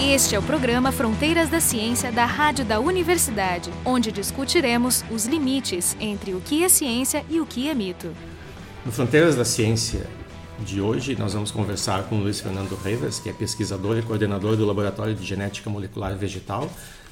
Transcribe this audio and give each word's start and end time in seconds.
Este 0.00 0.34
é 0.34 0.38
o 0.38 0.42
programa 0.42 0.90
Fronteiras 0.90 1.48
da 1.48 1.60
Ciência 1.60 2.10
da 2.10 2.26
Rádio 2.26 2.64
da 2.64 2.80
Universidade, 2.80 3.70
onde 3.84 4.10
discutiremos 4.10 5.04
os 5.08 5.24
limites 5.24 5.96
entre 6.00 6.34
o 6.34 6.40
que 6.40 6.64
é 6.64 6.68
ciência 6.68 7.24
e 7.30 7.40
o 7.40 7.46
que 7.46 7.68
é 7.68 7.74
mito. 7.74 8.10
No 8.84 8.90
Fronteiras 8.90 9.36
da 9.36 9.44
Ciência 9.44 10.04
de 10.58 10.80
hoje, 10.80 11.14
nós 11.16 11.32
vamos 11.32 11.52
conversar 11.52 12.08
com 12.08 12.18
Luiz 12.18 12.40
Fernando 12.40 12.74
Rivas, 12.74 13.20
que 13.20 13.30
é 13.30 13.32
pesquisador 13.32 13.96
e 13.96 14.02
coordenador 14.02 14.56
do 14.56 14.66
Laboratório 14.66 15.14
de 15.14 15.24
Genética 15.24 15.70
Molecular 15.70 16.16
Vegetal 16.16 16.68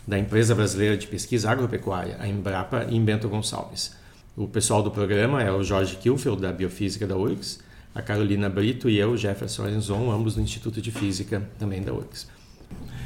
da 0.07 0.19
Empresa 0.19 0.53
Brasileira 0.53 0.97
de 0.97 1.07
Pesquisa 1.07 1.53
Agropecuária, 1.53 2.17
a 2.19 2.27
Embrapa, 2.27 2.89
em 2.91 3.03
Bento 3.03 3.29
Gonçalves. 3.29 3.95
O 4.37 4.49
pessoal 4.49 4.83
do 4.83 4.91
programa 4.91 5.41
é 5.41 5.53
o 5.53 5.63
Jorge 5.63 5.97
Kilfeld, 5.97 6.43
da 6.43 6.53
Biofísica 6.53 7.07
da 7.07 7.17
URGS, 7.17 7.61
a 7.95 8.03
Carolina 8.03 8.51
Brito 8.51 8.91
e 8.91 8.99
eu, 8.99 9.17
Jefferson 9.17 9.69
Enzon, 9.69 10.11
ambos 10.11 10.35
do 10.35 10.41
Instituto 10.41 10.83
de 10.83 10.91
Física, 10.91 11.49
também 11.61 11.81
da 11.81 11.93
URGS. 11.93 12.32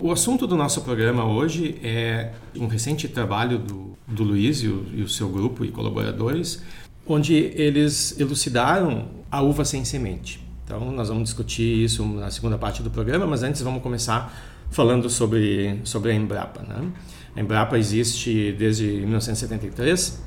O 0.00 0.12
assunto 0.12 0.46
do 0.46 0.56
nosso 0.56 0.82
programa 0.82 1.24
hoje 1.24 1.78
é 1.82 2.32
um 2.54 2.66
recente 2.66 3.08
trabalho 3.08 3.58
do, 3.58 3.96
do 4.06 4.22
Luiz 4.22 4.62
e 4.62 4.68
o, 4.68 4.86
e 4.94 5.02
o 5.02 5.08
seu 5.08 5.28
grupo 5.28 5.64
e 5.64 5.70
colaboradores, 5.70 6.62
onde 7.06 7.34
eles 7.34 8.18
elucidaram 8.20 9.08
a 9.30 9.40
uva 9.40 9.64
sem 9.64 9.84
semente. 9.84 10.46
Então, 10.64 10.90
nós 10.90 11.08
vamos 11.08 11.24
discutir 11.24 11.84
isso 11.84 12.04
na 12.04 12.30
segunda 12.30 12.58
parte 12.58 12.82
do 12.82 12.90
programa, 12.90 13.26
mas 13.26 13.42
antes 13.42 13.62
vamos 13.62 13.82
começar 13.82 14.36
falando 14.70 15.08
sobre, 15.08 15.80
sobre 15.84 16.10
a 16.10 16.14
Embrapa. 16.14 16.62
Né? 16.62 16.90
A 17.34 17.40
Embrapa 17.40 17.78
existe 17.78 18.52
desde 18.52 18.84
1973 18.84 20.22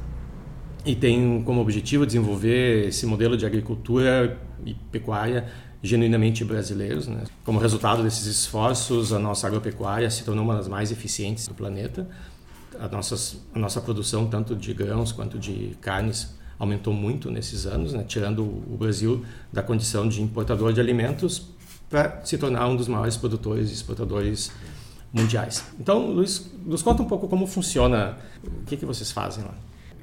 e 0.85 0.95
tem 0.95 1.43
como 1.43 1.62
objetivo 1.62 2.05
desenvolver 2.05 2.87
esse 2.87 3.05
modelo 3.05 3.35
de 3.35 3.45
agricultura 3.45 4.40
e 4.65 4.73
pecuária 4.73 5.45
genuinamente 5.81 6.43
brasileiros. 6.43 7.07
Né? 7.07 7.23
Como 7.43 7.59
resultado 7.59 8.03
desses 8.03 8.25
esforços, 8.25 9.13
a 9.13 9.20
nossa 9.20 9.47
agropecuária 9.47 10.09
se 10.09 10.23
tornou 10.23 10.43
uma 10.43 10.55
das 10.55 10.67
mais 10.67 10.91
eficientes 10.91 11.48
do 11.48 11.54
planeta. 11.54 12.07
A, 12.79 12.85
a 12.85 13.59
nossa 13.59 13.81
produção, 13.81 14.27
tanto 14.27 14.55
de 14.55 14.73
grãos 14.73 15.12
quanto 15.12 15.37
de 15.39 15.76
carnes, 15.81 16.34
aumentou 16.57 16.93
muito 16.93 17.31
nesses 17.31 17.65
anos, 17.65 17.93
né? 17.93 18.04
tirando 18.07 18.43
o 18.43 18.76
Brasil 18.77 19.26
da 19.51 19.63
condição 19.63 20.07
de 20.07 20.21
importador 20.21 20.73
de 20.73 20.81
alimentos 20.81 21.48
para 21.89 22.23
se 22.23 22.37
tornar 22.37 22.67
um 22.67 22.76
dos 22.76 22.87
maiores 22.87 23.15
produtores 23.17 23.70
e 23.70 23.73
exportadores 23.73 24.51
mundiais. 25.11 25.63
Então, 25.79 26.11
Luiz, 26.11 26.51
nos 26.65 26.84
conta 26.84 27.01
um 27.01 27.05
pouco 27.05 27.27
como 27.27 27.48
funciona, 27.48 28.17
o 28.43 28.65
que, 28.65 28.77
que 28.77 28.85
vocês 28.85 29.11
fazem 29.11 29.43
lá. 29.43 29.55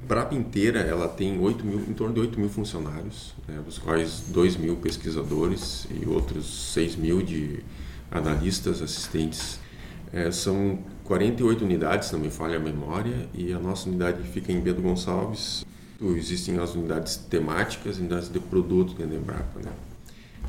Brapa 0.07 0.33
inteira 0.33 0.79
ela 0.79 1.07
tem 1.07 1.37
8 1.37 1.65
mil, 1.65 1.79
em 1.79 1.93
torno 1.93 2.13
de 2.13 2.21
8 2.21 2.39
mil 2.39 2.49
funcionários, 2.49 3.33
né, 3.45 3.61
dos 3.65 3.77
quais 3.77 4.23
2 4.29 4.55
mil 4.55 4.77
pesquisadores 4.77 5.85
e 5.91 6.07
outros 6.07 6.71
6 6.73 6.95
mil 6.95 7.21
de 7.21 7.59
analistas, 8.09 8.81
assistentes. 8.81 9.59
É, 10.13 10.31
são 10.31 10.79
48 11.03 11.65
unidades, 11.65 12.09
não 12.13 12.19
me 12.19 12.29
falha 12.29 12.55
a 12.55 12.59
memória, 12.59 13.27
e 13.33 13.51
a 13.51 13.59
nossa 13.59 13.89
unidade 13.89 14.23
fica 14.29 14.51
em 14.51 14.61
Bento 14.61 14.81
Gonçalves. 14.81 15.65
Existem 16.01 16.57
as 16.57 16.73
unidades 16.73 17.17
temáticas, 17.17 17.97
unidades 17.97 18.29
de 18.29 18.39
produto 18.39 18.93
dentro 18.93 19.11
da 19.11 19.17
Embrapa. 19.17 19.59
Né? 19.59 19.71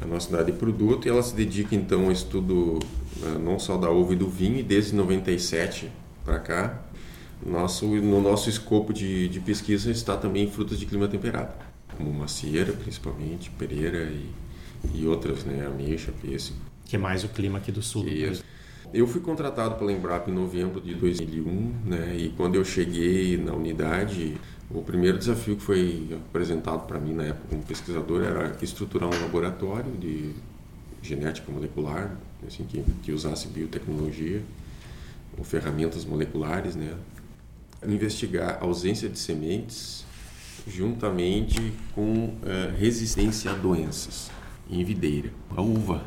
A 0.00 0.06
nossa 0.06 0.28
unidade 0.28 0.52
de 0.52 0.58
produto 0.58 1.06
e 1.06 1.08
ela 1.08 1.22
se 1.22 1.34
dedica 1.34 1.74
então 1.74 2.04
ao 2.04 2.12
estudo 2.12 2.78
né, 3.16 3.38
não 3.42 3.58
só 3.58 3.76
da 3.76 3.90
uva 3.90 4.12
e 4.12 4.16
do 4.16 4.28
vinho, 4.28 4.58
e 4.58 4.62
desde 4.62 4.94
97 4.94 5.90
para 6.24 6.38
cá 6.38 6.87
nosso, 7.44 7.86
no 7.86 8.20
nosso 8.20 8.48
escopo 8.48 8.92
de, 8.92 9.28
de 9.28 9.40
pesquisa 9.40 9.90
está 9.90 10.16
também 10.16 10.50
frutas 10.50 10.78
de 10.78 10.86
clima 10.86 11.08
temperado, 11.08 11.52
como 11.96 12.12
macieira, 12.12 12.72
principalmente, 12.72 13.50
pereira 13.50 14.04
e, 14.04 14.30
e 14.94 15.06
outras, 15.06 15.44
né, 15.44 15.66
ameixa, 15.66 16.12
pêssego. 16.20 16.58
Que 16.84 16.96
é 16.96 16.98
mais 16.98 17.24
o 17.24 17.28
clima 17.28 17.58
aqui 17.58 17.70
do 17.70 17.82
sul. 17.82 18.06
Isso. 18.08 18.42
Eu 18.92 19.06
fui 19.06 19.20
contratado 19.20 19.74
pela 19.74 19.92
Embrapa 19.92 20.30
em 20.30 20.34
novembro 20.34 20.80
de 20.80 20.94
2001, 20.94 21.74
né, 21.84 22.16
e 22.16 22.30
quando 22.30 22.54
eu 22.54 22.64
cheguei 22.64 23.36
na 23.36 23.52
unidade, 23.52 24.34
o 24.70 24.82
primeiro 24.82 25.18
desafio 25.18 25.56
que 25.56 25.62
foi 25.62 26.08
apresentado 26.28 26.86
para 26.86 26.98
mim 26.98 27.12
na 27.12 27.24
época 27.24 27.48
como 27.50 27.62
pesquisador 27.62 28.22
era 28.22 28.56
estruturar 28.62 29.08
um 29.08 29.20
laboratório 29.20 29.92
de 29.92 30.32
genética 31.02 31.52
molecular, 31.52 32.16
assim, 32.46 32.64
que, 32.64 32.82
que 33.02 33.12
usasse 33.12 33.48
biotecnologia 33.48 34.42
ou 35.36 35.44
ferramentas 35.44 36.04
moleculares, 36.04 36.74
né, 36.74 36.94
investigar 37.86 38.58
a 38.60 38.64
ausência 38.64 39.08
de 39.08 39.18
sementes 39.18 40.04
juntamente 40.66 41.72
com 41.94 42.24
uh, 42.24 42.76
resistência 42.76 43.50
a 43.50 43.54
doenças 43.54 44.30
em 44.70 44.84
videira, 44.84 45.30
a 45.56 45.62
uva. 45.62 46.04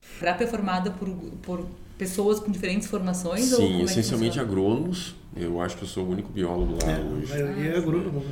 Frap 0.00 0.40
é 0.40 0.46
formada 0.46 0.90
por, 0.90 1.08
por 1.42 1.66
pessoas 1.98 2.40
com 2.40 2.50
diferentes 2.50 2.88
formações? 2.88 3.44
Sim, 3.44 3.80
é 3.80 3.84
essencialmente 3.84 4.38
é 4.38 4.42
agrônomos. 4.42 5.14
Eu 5.38 5.60
acho 5.60 5.76
que 5.76 5.84
eu 5.84 5.88
sou 5.88 6.04
o 6.04 6.10
único 6.10 6.30
biólogo 6.30 6.76
lá 6.82 6.90
é, 6.90 7.00
hoje. 7.00 7.32
É, 7.32 7.74
é 7.74 7.78
agrônomo. 7.78 8.22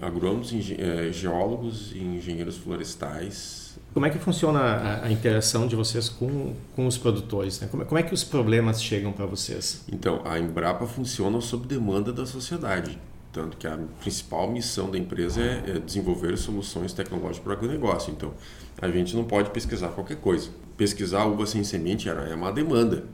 Agrônomos, 0.00 0.52
eh, 0.52 1.10
geólogos 1.12 1.92
e 1.94 1.98
engenheiros 1.98 2.56
florestais 2.56 3.60
como 3.92 4.06
é 4.06 4.10
que 4.10 4.18
funciona 4.18 4.60
a, 4.60 5.06
a, 5.06 5.10
interação 5.10 5.66
de 5.66 5.74
vocês 5.74 6.08
com, 6.08 6.54
com 6.76 6.86
os 6.86 6.96
produtores? 6.96 7.60
Né? 7.60 7.68
Como, 7.68 7.84
como, 7.84 7.98
é 7.98 8.02
que 8.02 8.14
os 8.14 8.22
problemas 8.22 8.80
chegam 8.80 9.12
para 9.12 9.26
vocês? 9.26 9.84
Então, 9.92 10.22
a 10.24 10.38
Embrapa 10.38 10.86
funciona 10.86 11.40
sob 11.40 11.66
demanda 11.66 12.12
da 12.12 12.24
sociedade. 12.24 12.96
Tanto 13.32 13.56
que 13.56 13.66
a 13.66 13.78
principal 14.00 14.50
missão 14.50 14.90
da 14.90 14.98
empresa 14.98 15.40
é, 15.40 15.62
é 15.76 15.78
desenvolver 15.78 16.36
soluções 16.36 16.92
tecnológicas 16.92 17.38
para 17.40 17.50
o 17.50 17.52
agronegócio. 17.52 18.12
Então, 18.12 18.32
a 18.80 18.88
gente 18.88 19.16
não 19.16 19.24
pode 19.24 19.50
pesquisar 19.50 19.88
qualquer 19.88 20.16
coisa. 20.16 20.50
Pesquisar 20.76 21.24
uva 21.24 21.46
sem 21.46 21.64
semente 21.64 22.08
era, 22.08 22.22
é 22.28 22.34
uma 22.34 22.52
demanda. 22.52 23.04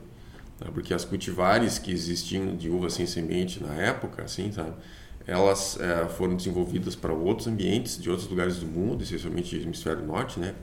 Né? 0.59 0.69
Porque 0.73 0.93
as 0.93 1.05
cultivares 1.05 1.79
que 1.79 1.91
existiam 1.91 2.55
de 2.55 2.69
uva 2.69 2.89
sem 2.89 3.05
semente 3.05 3.63
na 3.63 3.73
época, 3.73 4.23
assim, 4.23 4.51
sabe? 4.51 4.73
elas 5.27 5.77
é, 5.79 6.07
foram 6.07 6.37
desenvolvidas 6.37 6.95
para 6.95 7.11
outros 7.11 7.47
ambientes 7.47 8.01
de 8.01 8.09
outros 8.09 8.29
lugares 8.29 8.57
do 8.57 8.65
mundo, 8.65 9.03
especialmente 9.03 9.55
no 9.57 9.63
hemisfério 9.63 10.05
norte, 10.05 10.39
né? 10.39 10.55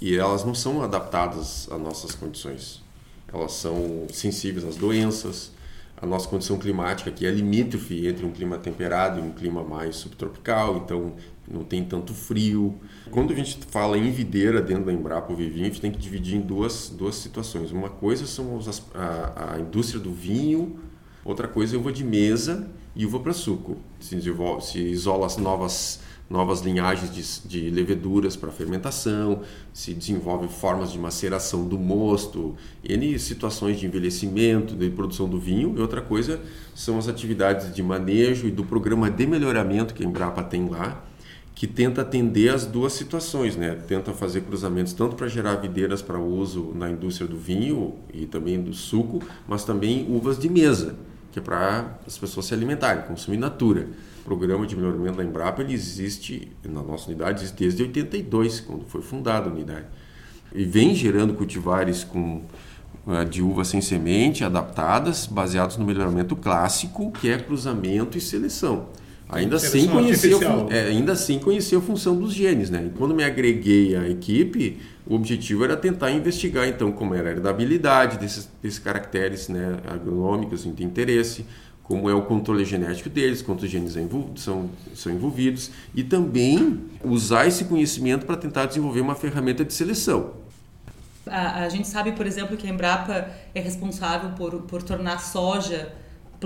E 0.00 0.16
elas 0.16 0.44
não 0.44 0.54
são 0.54 0.82
adaptadas 0.82 1.70
às 1.70 1.78
nossas 1.78 2.14
condições. 2.14 2.82
Elas 3.32 3.52
são 3.52 4.06
sensíveis 4.10 4.64
às 4.64 4.76
doenças, 4.76 5.52
a 5.96 6.06
nossa 6.06 6.26
condição 6.26 6.58
climática 6.58 7.10
que 7.10 7.26
é 7.26 7.30
limítrofe 7.30 8.06
entre 8.06 8.24
um 8.24 8.32
clima 8.32 8.58
temperado 8.58 9.20
e 9.20 9.22
um 9.22 9.30
clima 9.30 9.62
mais 9.62 9.96
subtropical, 9.96 10.78
então 10.78 11.14
não 11.50 11.64
tem 11.64 11.84
tanto 11.84 12.12
frio. 12.12 12.74
Quando 13.10 13.32
a 13.32 13.36
gente 13.36 13.58
fala 13.68 13.96
em 13.96 14.10
videira 14.10 14.60
dentro 14.60 14.84
da 14.84 14.92
Embrapa 14.92 15.30
ou 15.30 15.36
Vivinho, 15.36 15.66
a 15.66 15.68
gente 15.68 15.80
tem 15.80 15.90
que 15.90 15.98
dividir 15.98 16.36
em 16.36 16.40
duas, 16.40 16.88
duas 16.88 17.14
situações. 17.16 17.70
Uma 17.70 17.88
coisa 17.88 18.26
são 18.26 18.56
as, 18.58 18.82
a, 18.94 19.54
a 19.54 19.60
indústria 19.60 20.00
do 20.00 20.12
vinho, 20.12 20.78
outra 21.24 21.46
coisa 21.46 21.76
é 21.76 21.78
uva 21.78 21.92
de 21.92 22.04
mesa, 22.04 22.70
e 22.96 23.04
uva 23.04 23.20
para 23.20 23.32
suco. 23.34 23.76
Se, 24.00 24.18
se 24.62 24.78
isola 24.78 25.26
as 25.26 25.36
novas, 25.36 26.00
novas 26.30 26.62
linhagens 26.62 27.14
de, 27.14 27.48
de 27.48 27.70
leveduras 27.70 28.34
para 28.34 28.50
fermentação, 28.50 29.42
se 29.72 29.92
desenvolve 29.92 30.48
formas 30.48 30.90
de 30.90 30.98
maceração 30.98 31.68
do 31.68 31.78
mosto, 31.78 32.56
N 32.82 33.18
situações 33.18 33.78
de 33.78 33.86
envelhecimento, 33.86 34.74
de 34.74 34.88
produção 34.88 35.28
do 35.28 35.38
vinho. 35.38 35.74
E 35.76 35.80
outra 35.80 36.00
coisa 36.00 36.40
são 36.74 36.96
as 36.98 37.06
atividades 37.06 37.72
de 37.74 37.82
manejo 37.82 38.48
e 38.48 38.50
do 38.50 38.64
programa 38.64 39.10
de 39.10 39.26
melhoramento 39.26 39.92
que 39.92 40.02
a 40.02 40.06
Embrapa 40.06 40.42
tem 40.42 40.66
lá, 40.66 41.04
que 41.56 41.66
tenta 41.66 42.02
atender 42.02 42.50
as 42.50 42.64
duas 42.64 42.92
situações, 42.92 43.56
né? 43.56 43.74
Tenta 43.88 44.12
fazer 44.12 44.42
cruzamentos 44.42 44.92
tanto 44.92 45.16
para 45.16 45.26
gerar 45.26 45.56
videiras 45.56 46.02
para 46.02 46.20
uso 46.20 46.72
na 46.72 46.88
indústria 46.88 47.26
do 47.26 47.36
vinho 47.36 47.96
e 48.14 48.26
também 48.26 48.62
do 48.62 48.72
suco, 48.72 49.20
mas 49.48 49.64
também 49.64 50.06
uvas 50.08 50.38
de 50.38 50.48
mesa 50.48 50.94
que 51.36 51.40
é 51.40 51.42
para 51.42 51.98
as 52.06 52.16
pessoas 52.16 52.46
se 52.46 52.54
alimentarem, 52.54 53.04
consumir 53.04 53.36
natura. 53.36 53.90
O 54.22 54.24
programa 54.24 54.66
de 54.66 54.74
melhoramento 54.74 55.18
da 55.18 55.22
Embrapa 55.22 55.60
ele 55.60 55.74
existe 55.74 56.50
na 56.64 56.82
nossa 56.82 57.10
unidade 57.10 57.52
desde 57.52 57.82
82, 57.82 58.60
quando 58.60 58.86
foi 58.86 59.02
fundada 59.02 59.50
a 59.50 59.52
unidade. 59.52 59.84
E 60.54 60.64
vem 60.64 60.94
gerando 60.94 61.34
cultivares 61.34 62.02
com 62.02 62.40
uh, 63.06 63.22
de 63.28 63.42
uva 63.42 63.66
sem 63.66 63.82
semente, 63.82 64.44
adaptadas, 64.44 65.26
baseados 65.26 65.76
no 65.76 65.84
melhoramento 65.84 66.34
clássico, 66.34 67.12
que 67.12 67.28
é 67.28 67.36
cruzamento 67.36 68.16
e 68.16 68.20
seleção. 68.22 68.86
Ainda 69.28 69.56
assim, 69.56 69.88
conhecer 69.88 70.32
é, 70.70 70.82
ainda 70.82 71.12
assim 71.12 71.38
conhecer 71.38 71.76
a 71.76 71.80
função 71.80 72.16
dos 72.16 72.32
genes, 72.32 72.70
né? 72.70 72.86
E 72.86 72.96
quando 72.96 73.12
me 73.12 73.24
agreguei 73.24 73.96
à 73.96 74.08
equipe, 74.08 74.78
o 75.04 75.14
objetivo 75.14 75.64
era 75.64 75.76
tentar 75.76 76.12
investigar 76.12 76.68
então 76.68 76.92
como 76.92 77.12
era 77.14 77.28
a 77.28 77.32
heredabilidade 77.32 78.18
desses, 78.18 78.48
desses 78.62 78.78
caracteres 78.78 79.48
né, 79.48 79.78
agronômicos 79.88 80.62
de 80.72 80.84
interesse, 80.84 81.44
como 81.82 82.08
é 82.08 82.14
o 82.14 82.22
controle 82.22 82.64
genético 82.64 83.08
deles, 83.08 83.42
quantos 83.42 83.68
genes 83.68 83.94
são, 84.36 84.70
são 84.94 85.12
envolvidos, 85.12 85.70
e 85.94 86.04
também 86.04 86.80
usar 87.04 87.46
esse 87.46 87.64
conhecimento 87.64 88.26
para 88.26 88.36
tentar 88.36 88.66
desenvolver 88.66 89.00
uma 89.00 89.14
ferramenta 89.14 89.64
de 89.64 89.72
seleção. 89.72 90.34
A, 91.26 91.64
a 91.64 91.68
gente 91.68 91.88
sabe, 91.88 92.12
por 92.12 92.26
exemplo, 92.26 92.56
que 92.56 92.66
a 92.66 92.70
Embrapa 92.70 93.28
é 93.54 93.60
responsável 93.60 94.30
por, 94.30 94.62
por 94.62 94.82
tornar 94.82 95.18
soja 95.18 95.92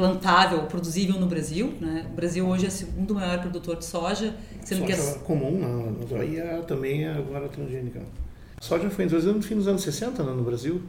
plantável, 0.00 0.62
produzível 0.62 1.20
no 1.20 1.26
Brasil. 1.26 1.75
Né? 1.79 2.06
O 2.11 2.14
Brasil 2.14 2.47
hoje 2.49 2.64
é 2.64 2.69
o 2.69 2.73
segundo 2.73 3.14
maior 3.14 3.38
produtor 3.38 3.76
de 3.76 3.85
soja. 3.85 4.35
Sendo 4.64 4.81
soja 4.81 4.87
que 4.87 4.93
é 4.93 5.14
comum, 5.23 5.61
não, 5.61 6.23
e 6.25 6.38
é, 6.38 6.62
também 6.62 7.05
é 7.05 7.12
agora 7.12 7.49
transgênica. 7.49 8.00
A 8.56 8.62
soja 8.62 8.88
foi 8.88 9.05
introduzida 9.05 9.35
no 9.35 9.43
fim 9.43 9.56
dos 9.56 9.69
anos 9.69 9.82
60 9.82 10.23
né, 10.23 10.32
no 10.32 10.43
Brasil. 10.43 10.81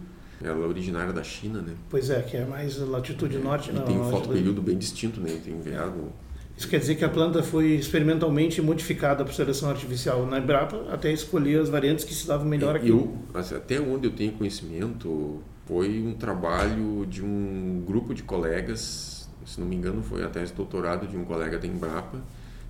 Ela 0.42 0.66
é 0.66 0.68
originária 0.68 1.14
da 1.14 1.24
China, 1.24 1.62
né? 1.62 1.74
Pois 1.90 2.10
é, 2.10 2.22
que 2.22 2.36
é 2.36 2.46
mais 2.46 2.78
latitude 2.78 3.38
norte. 3.38 3.70
E 3.70 3.74
não, 3.74 3.84
tem 3.84 4.00
um 4.00 4.10
fotoperíodo 4.10 4.62
bem 4.62 4.78
distinto, 4.78 5.20
né? 5.20 5.38
Tem 5.44 5.54
inverno. 5.54 6.12
Isso 6.58 6.68
quer 6.68 6.80
dizer 6.80 6.96
que 6.96 7.06
a 7.06 7.10
planta 7.10 7.44
foi 7.44 7.74
experimentalmente 7.74 8.62
modificada 8.62 9.24
por 9.24 9.34
seleção 9.34 9.70
artificial 9.70 10.26
na 10.26 10.40
Embrapa 10.40 10.86
até 10.92 11.12
escolher 11.12 11.60
as 11.60 11.70
variantes 11.70 12.06
que 12.06 12.14
se 12.14 12.28
davam 12.28 12.48
melhor 12.48 12.76
aqui. 12.76 12.90
Eu, 12.90 13.16
assim, 13.34 13.56
até 13.56 13.80
onde 13.80 14.08
eu 14.08 14.12
tenho 14.12 14.32
conhecimento, 14.32 15.42
foi 15.66 16.02
um 16.02 16.14
trabalho 16.14 17.06
de 17.06 17.24
um 17.24 17.84
grupo 17.86 18.14
de 18.14 18.24
colegas, 18.24 19.30
se 19.46 19.60
não 19.60 19.68
me 19.68 19.76
engano 19.76 20.02
foi 20.04 20.24
a 20.24 20.30
tese 20.30 20.52
de 20.52 20.58
doutorado 20.58 21.08
de 21.08 21.18
um 21.18 21.24
colega 21.24 21.58
da 21.58 21.68
Embrapa, 21.68 22.20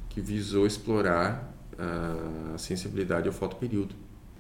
que 0.09 0.21
visou 0.21 0.65
explorar 0.65 1.51
a 2.53 2.57
sensibilidade 2.57 3.27
ao 3.27 3.33
fotoperíodo. 3.33 3.95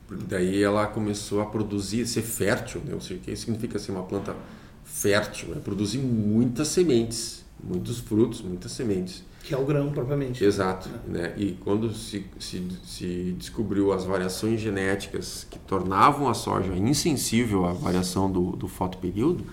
Porque 0.07 0.25
daí 0.27 0.61
ela 0.61 0.85
começou 0.87 1.41
a 1.41 1.45
produzir, 1.45 2.05
ser 2.05 2.21
fértil, 2.21 2.81
né? 2.85 2.93
ou 2.93 3.01
seja, 3.01 3.19
o 3.19 3.23
que 3.23 3.35
significa 3.35 3.79
ser 3.79 3.91
uma 3.91 4.03
planta 4.03 4.35
fértil? 4.83 5.53
É 5.55 5.59
produzir 5.59 5.99
muitas 5.99 6.67
sementes, 6.67 7.45
muitos 7.63 7.99
frutos, 7.99 8.41
muitas 8.41 8.73
sementes. 8.73 9.23
Que 9.43 9.53
é 9.53 9.57
o 9.57 9.65
grão 9.65 9.91
propriamente. 9.91 10.43
Exato. 10.43 10.89
Né? 11.07 11.33
E 11.35 11.53
quando 11.63 11.91
se, 11.93 12.25
se, 12.39 12.67
se 12.83 13.35
descobriu 13.37 13.91
as 13.91 14.05
variações 14.05 14.61
genéticas 14.61 15.45
que 15.49 15.57
tornavam 15.59 16.29
a 16.29 16.33
soja 16.33 16.73
insensível 16.75 17.65
à 17.65 17.73
variação 17.73 18.31
do, 18.31 18.51
do 18.55 18.67
fotoperíodo, 18.67 19.43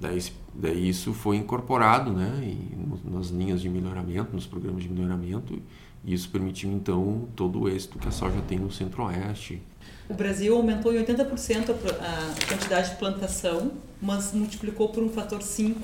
daí, 0.00 0.22
daí 0.52 0.88
isso 0.88 1.12
foi 1.14 1.36
incorporado 1.36 2.12
né? 2.12 2.40
e, 2.42 3.08
nas 3.08 3.28
linhas 3.28 3.60
de 3.60 3.68
melhoramento, 3.68 4.34
nos 4.34 4.46
programas 4.46 4.82
de 4.82 4.88
melhoramento, 4.88 5.58
e 6.04 6.12
isso 6.14 6.28
permitiu 6.30 6.70
então 6.72 7.28
todo 7.36 7.60
o 7.62 7.68
êxito 7.68 7.98
que 7.98 8.08
a 8.08 8.10
soja 8.12 8.40
tem 8.48 8.58
no 8.58 8.70
centro-oeste. 8.70 9.62
O 10.08 10.14
Brasil 10.14 10.56
aumentou 10.56 10.92
em 10.94 11.04
80% 11.04 11.70
a 11.70 11.74
pro- 11.74 11.90
a 12.00 12.34
quantidade 12.48 12.90
de 12.90 12.96
plantação, 12.96 13.72
mas 14.00 14.32
multiplicou 14.32 14.88
por 14.88 15.02
um 15.02 15.08
fator 15.08 15.42
5 15.42 15.78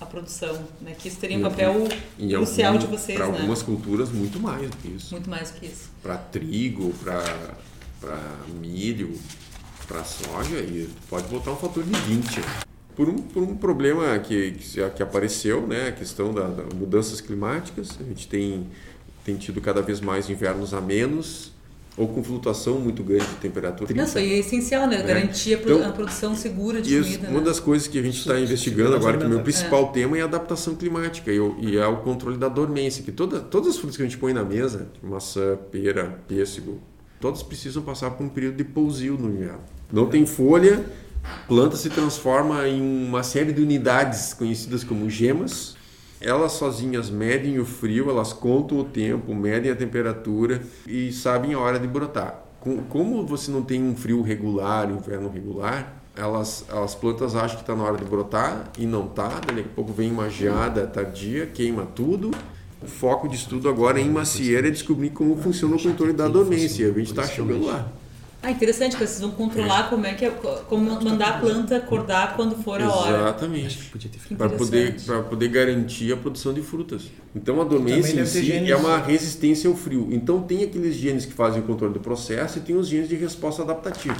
a 0.00 0.06
produção, 0.06 0.58
né? 0.80 0.94
Que 0.98 1.08
isso 1.08 1.16
teria 1.18 1.38
um 1.38 1.42
papel 1.42 1.88
E 2.18 2.28
crucial 2.28 2.74
algum- 2.74 2.84
de 2.86 2.90
vocês, 2.96 3.16
Para 3.18 3.28
né? 3.28 3.38
algumas 3.38 3.62
culturas, 3.62 4.10
muito 4.10 4.38
mais 4.38 4.68
do 4.70 4.76
que 4.76 4.88
isso. 4.88 5.12
Muito 5.14 5.30
mais 5.30 5.50
que 5.50 5.66
isso. 5.66 5.90
Para 6.02 6.16
trigo, 6.18 6.92
para 7.02 7.24
milho, 8.60 9.18
para 9.86 10.04
soja, 10.04 10.58
e 10.58 10.88
pode 11.08 11.26
botar 11.28 11.52
um 11.52 11.56
fator 11.56 11.82
de 11.82 11.90
20. 12.00 12.40
Por 12.94 13.08
um, 13.08 13.18
por 13.18 13.42
um 13.42 13.54
problema 13.56 14.18
que, 14.18 14.52
que, 14.52 14.90
que 14.90 15.02
apareceu, 15.02 15.66
né, 15.66 15.88
a 15.88 15.92
questão 15.92 16.32
das 16.32 16.56
da 16.56 16.62
mudanças 16.74 17.20
climáticas, 17.20 17.90
a 18.00 18.04
gente 18.04 18.26
tem, 18.26 18.66
tem 19.24 19.36
tido 19.36 19.60
cada 19.60 19.82
vez 19.82 20.00
mais 20.00 20.30
invernos 20.30 20.72
a 20.72 20.80
menos, 20.80 21.52
ou 21.96 22.06
com 22.08 22.22
flutuação 22.22 22.78
muito 22.78 23.02
grande 23.02 23.24
de 23.26 23.34
temperatura. 23.36 23.94
Não, 23.94 24.04
isso 24.04 24.18
aí 24.18 24.34
é 24.34 24.38
essencial, 24.38 24.86
né? 24.86 25.00
É. 25.00 25.02
Garantir 25.02 25.52
Então, 25.54 25.82
a 25.88 25.92
produção 25.92 26.34
segura 26.34 26.82
de 26.82 26.94
E 26.94 26.98
isso- 26.98 27.12
comida. 27.14 27.28
uma 27.30 27.38
né? 27.40 27.46
das 27.46 27.58
coisas 27.58 27.88
que 27.88 27.98
a 27.98 28.02
gente 28.02 28.18
está 28.18 28.38
investigando 28.38 28.94
agora, 28.94 29.16
que 29.16 29.24
o 29.24 29.28
meu 29.28 29.40
principal 29.40 29.88
tema 29.92 30.18
é 30.18 30.20
a 30.20 30.24
adaptação 30.24 30.74
climática 30.74 31.32
e, 31.32 31.40
o- 31.40 31.56
e 31.58 31.76
é 31.78 31.86
o 31.86 31.96
controle 31.98 32.36
da 32.36 32.48
dormência, 32.48 33.02
que 33.02 33.10
toda, 33.12 33.40
todas 33.40 33.70
as 33.70 33.76
frutas 33.78 33.96
que 33.96 34.02
a 34.02 34.06
gente 34.06 34.18
põe 34.18 34.32
na 34.34 34.44
mesa, 34.44 34.88
maçã, 35.02 35.56
pera, 35.72 36.18
pêssego, 36.28 36.80
todas 37.18 37.42
precisam 37.42 37.82
passar 37.82 38.10
por 38.10 38.24
um 38.24 38.28
período 38.28 38.56
de 38.56 38.64
pousio 38.64 39.16
no 39.18 39.30
inverno. 39.30 39.60
Não 39.90 40.06
tem 40.06 40.26
folha, 40.26 40.84
planta 41.48 41.76
se 41.76 41.88
transforma 41.88 42.68
em 42.68 42.80
uma 43.08 43.22
série 43.22 43.52
de 43.54 43.62
unidades 43.62 44.34
conhecidas 44.34 44.84
como 44.84 45.08
gemas. 45.08 45.74
Elas 46.20 46.52
sozinhas 46.52 47.10
medem 47.10 47.58
o 47.58 47.64
frio, 47.64 48.08
elas 48.10 48.32
contam 48.32 48.78
o 48.78 48.84
tempo, 48.84 49.34
medem 49.34 49.70
a 49.70 49.76
temperatura 49.76 50.62
e 50.86 51.12
sabem 51.12 51.54
a 51.54 51.58
hora 51.58 51.78
de 51.78 51.86
brotar. 51.86 52.42
Com- 52.60 52.78
Como 52.88 53.24
você 53.26 53.50
não 53.50 53.62
tem 53.62 53.82
um 53.82 53.94
frio 53.94 54.22
regular, 54.22 54.90
inverno 54.90 55.28
regular, 55.30 56.02
elas, 56.16 56.64
as 56.70 56.94
plantas 56.94 57.34
acham 57.36 57.56
que 57.56 57.62
está 57.62 57.76
na 57.76 57.84
hora 57.84 57.98
de 57.98 58.04
brotar 58.04 58.70
e 58.78 58.86
não 58.86 59.04
está. 59.06 59.28
Daqui 59.28 59.60
a 59.60 59.74
pouco 59.74 59.92
vem 59.92 60.10
uma 60.10 60.30
geada 60.30 60.86
tardia, 60.86 61.46
queima 61.46 61.84
tudo. 61.94 62.30
O 62.82 62.86
foco 62.86 63.28
de 63.28 63.36
estudo 63.36 63.68
agora 63.68 64.00
em 64.00 64.08
macieira 64.10 64.68
é 64.68 64.70
descobrir 64.70 65.10
como 65.10 65.36
funciona 65.36 65.76
o 65.76 65.82
controle 65.82 66.12
da 66.12 66.28
dormência. 66.28 66.84
E 66.86 66.90
a 66.90 66.92
gente 66.92 67.10
está 67.10 67.26
chegando 67.26 67.66
lá. 67.66 67.92
Ah, 68.42 68.50
interessante, 68.52 68.96
que 68.96 69.04
vocês 69.04 69.20
vão 69.20 69.32
controlar 69.32 69.90
como 69.90 70.06
é 70.06 70.14
que 70.14 70.24
é, 70.24 70.30
como 70.68 71.00
mandar 71.02 71.28
a 71.28 71.38
planta 71.40 71.76
acordar 71.78 72.36
quando 72.36 72.54
for 72.62 72.80
a 72.80 72.88
hora. 72.92 73.16
Exatamente. 73.18 73.90
Para 74.36 74.48
poder, 74.50 75.00
pra 75.04 75.22
poder 75.22 75.48
garantir 75.48 76.12
a 76.12 76.16
produção 76.16 76.52
de 76.54 76.60
frutas. 76.62 77.02
Então 77.34 77.60
a 77.60 77.64
dormência 77.64 78.20
em 78.20 78.26
si 78.26 78.44
genes- 78.44 78.70
é 78.70 78.76
uma 78.76 78.98
resistência 78.98 79.68
ao 79.68 79.74
frio. 79.74 80.08
Então 80.12 80.42
tem 80.42 80.62
aqueles 80.62 80.94
genes 80.94 81.24
que 81.24 81.32
fazem 81.32 81.60
o 81.60 81.64
controle 81.64 81.92
do 81.94 81.98
processo 82.00 82.58
e 82.58 82.60
tem 82.60 82.76
os 82.76 82.86
genes 82.86 83.08
de 83.08 83.16
resposta 83.16 83.62
adaptativa. 83.62 84.16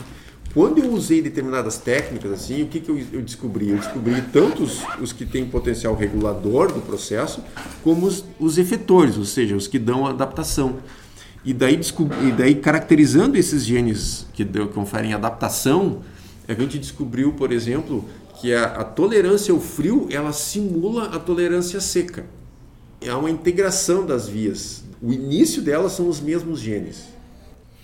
Quando 0.53 0.79
eu 0.79 0.91
usei 0.91 1.21
determinadas 1.21 1.77
técnicas 1.77 2.33
assim, 2.33 2.63
o 2.63 2.67
que, 2.67 2.81
que 2.81 2.89
eu, 2.89 2.99
eu 3.13 3.21
descobri? 3.23 3.69
Eu 3.71 3.77
descobri 3.77 4.23
tanto 4.33 4.63
os, 4.63 4.81
os 5.01 5.13
que 5.13 5.27
têm 5.27 5.45
potencial 5.47 5.95
regulador 5.95 6.73
do 6.73 6.81
processo, 6.81 7.45
como 7.85 8.07
os, 8.07 8.25
os 8.41 8.57
efetores, 8.57 9.19
ou 9.19 9.25
seja, 9.25 9.55
os 9.55 9.69
que 9.69 9.79
dão 9.79 10.07
adaptação. 10.07 10.77
E 11.47 11.55
daí, 11.55 11.79
e 12.27 12.33
daí 12.33 12.57
caracterizando 12.57 13.39
esses 13.39 13.65
genes 13.65 14.27
que 14.35 14.45
conferem 14.75 15.15
adaptação, 15.15 16.03
a 16.49 16.53
gente 16.55 16.77
descobriu, 16.77 17.35
por 17.35 17.53
exemplo, 17.53 18.05
que 18.41 18.53
a, 18.53 18.65
a 18.65 18.85
tolerância 18.85 19.55
ao 19.55 19.61
frio 19.61 20.09
ela 20.11 20.33
simula 20.33 21.05
a 21.05 21.21
tolerância 21.21 21.79
à 21.79 21.81
seca. 21.81 22.27
É 23.01 23.15
uma 23.15 23.31
integração 23.31 24.05
das 24.05 24.29
vias. 24.29 24.83
O 25.01 25.13
início 25.13 25.63
delas 25.63 25.93
são 25.93 26.09
os 26.09 26.21
mesmos 26.21 26.59
genes. 26.59 27.05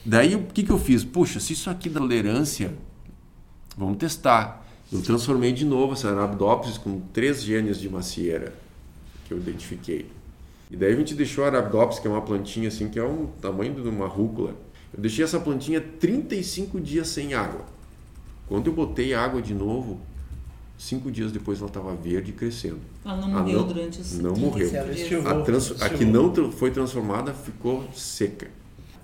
Daí 0.04 0.34
o 0.34 0.42
que, 0.42 0.64
que 0.64 0.72
eu 0.72 0.78
fiz? 0.78 1.04
Puxa, 1.04 1.38
se 1.38 1.52
isso 1.52 1.70
aqui 1.70 1.88
dá 1.88 2.00
tolerância, 2.00 2.74
vamos 3.78 3.96
testar. 3.96 4.66
Eu 4.92 5.00
transformei 5.02 5.52
de 5.52 5.64
novo 5.64 5.92
essa 5.92 6.10
Arabidopsis 6.10 6.76
com 6.78 7.00
três 7.12 7.40
genes 7.40 7.78
de 7.78 7.88
macieira 7.88 8.52
que 9.24 9.32
eu 9.32 9.38
identifiquei. 9.38 10.06
E 10.72 10.76
daí 10.76 10.94
a 10.94 10.96
gente 10.96 11.14
deixou 11.14 11.44
a 11.44 11.48
Arabidopsis, 11.48 12.00
que 12.00 12.08
é 12.08 12.10
uma 12.10 12.22
plantinha 12.22 12.68
assim, 12.68 12.88
que 12.88 12.98
é 12.98 13.02
o 13.04 13.28
tamanho 13.42 13.74
de 13.74 13.86
uma 13.86 14.06
rúcula. 14.08 14.56
Eu 14.94 15.00
deixei 15.02 15.22
essa 15.22 15.38
plantinha 15.38 15.80
35 15.82 16.80
dias 16.80 17.08
sem 17.08 17.34
água. 17.34 17.60
Quando 18.48 18.68
eu 18.68 18.72
botei 18.72 19.12
água 19.12 19.42
de 19.42 19.52
novo, 19.52 20.00
cinco 20.78 21.10
dias 21.10 21.30
depois 21.30 21.58
ela 21.58 21.68
estava 21.68 21.94
verde 21.94 22.30
e 22.30 22.32
crescendo. 22.34 22.78
Ela 23.04 23.16
não 23.18 23.24
Ah, 23.36 23.40
morreu 23.42 23.60
não. 23.60 23.66
durante 23.68 24.00
os 24.00 24.18
Não 24.18 24.32
35 24.32 25.22
morreu. 25.22 25.28
A, 25.28 25.42
trans, 25.44 25.82
a 25.82 25.90
que 25.90 26.04
não 26.06 26.50
foi 26.50 26.70
transformada 26.70 27.34
ficou 27.34 27.84
seca. 27.94 28.48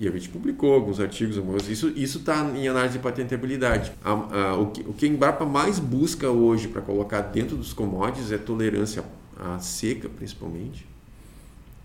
E 0.01 0.07
a 0.09 0.11
gente 0.11 0.29
publicou 0.31 0.73
alguns 0.75 1.01
artigos, 1.01 1.37
mas 1.39 1.69
isso 1.69 1.89
isso 1.97 2.19
está 2.19 2.49
em 2.57 2.67
análise 2.69 2.95
de 2.95 3.01
patentabilidade. 3.03 3.93
A- 4.03 4.13
a- 4.53 4.57
o, 4.57 4.67
que, 4.71 4.81
o 4.83 4.93
que 4.95 5.05
a 5.07 5.09
Embrapa 5.09 5.45
mais 5.45 5.79
busca 5.79 6.31
hoje 6.31 6.69
para 6.69 6.81
colocar 6.81 7.21
dentro 7.21 7.57
dos 7.57 7.73
commodities 7.75 8.31
é 8.33 8.39
tolerância 8.39 9.05
à 9.37 9.59
seca, 9.59 10.09
principalmente, 10.09 10.87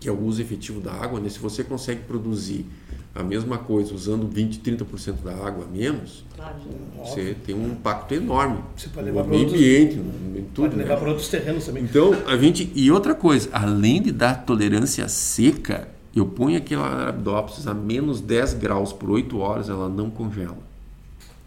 que 0.04 0.08
é 0.10 0.12
o 0.12 0.20
uso 0.22 0.42
efetivo 0.42 0.82
da 0.82 0.92
água. 0.92 1.18
Né? 1.18 1.30
Se 1.30 1.38
você 1.38 1.64
consegue 1.64 2.02
produzir 2.02 2.66
a 3.14 3.22
mesma 3.22 3.56
coisa 3.56 3.94
usando 3.94 4.28
20, 4.28 4.58
30% 4.60 5.22
da 5.24 5.32
água 5.32 5.64
a 5.64 5.66
menos, 5.74 6.26
Claro. 6.36 6.56
você 7.02 7.34
tem 7.46 7.54
um 7.54 7.68
impacto 7.68 8.12
enorme 8.12 8.58
Você 8.76 8.90
pode 8.90 9.06
no 9.10 9.24
meio 9.24 9.40
outros- 9.44 9.54
ambiente, 9.58 9.94
no- 9.96 10.38
em 10.38 10.42
tudo. 10.52 10.66
Pode 10.68 10.76
levar 10.76 10.94
né? 10.96 11.00
para 11.00 11.08
outros 11.08 11.28
terrenos 11.28 11.64
também. 11.64 11.84
Então, 11.84 12.12
a 12.26 12.36
gente. 12.36 12.70
E 12.74 12.90
outra 12.92 13.14
coisa, 13.14 13.48
além 13.50 14.02
de 14.02 14.12
dar 14.12 14.44
tolerância 14.44 15.08
seca, 15.08 15.88
eu 16.14 16.26
ponho 16.26 16.58
aquela 16.58 16.86
Arabidopsis 16.86 17.66
a 17.66 17.72
menos 17.72 18.20
10 18.20 18.52
graus 18.52 18.92
por 18.92 19.08
8 19.08 19.38
horas, 19.38 19.70
ela 19.70 19.88
não 19.88 20.10
congela. 20.10 20.58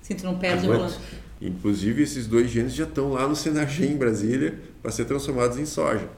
Sim, 0.01 0.15
tu 0.15 0.25
não 0.25 0.35
perde 0.39 0.65
planta. 0.65 0.95
Inclusive, 1.39 2.01
esses 2.01 2.25
dois 2.25 2.49
genes 2.49 2.73
já 2.73 2.85
estão 2.85 3.11
lá 3.11 3.27
no 3.27 3.35
Senagem, 3.35 3.91
em 3.91 3.97
Brasília, 3.97 4.57
para 4.81 4.89
ser 4.89 5.05
transformados 5.05 5.59
em 5.59 5.65
soja. 5.67 6.09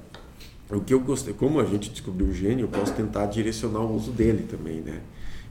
O 0.71 0.81
que 0.81 0.93
eu 0.93 0.99
gostei, 0.99 1.33
como 1.33 1.59
a 1.59 1.65
gente 1.65 1.89
descobriu 1.89 2.27
o 2.27 2.33
gene, 2.33 2.61
eu 2.61 2.67
posso 2.67 2.93
tentar 2.93 3.25
direcionar 3.25 3.79
o 3.79 3.95
uso 3.95 4.11
dele 4.11 4.43
também, 4.49 4.81
né? 4.81 5.01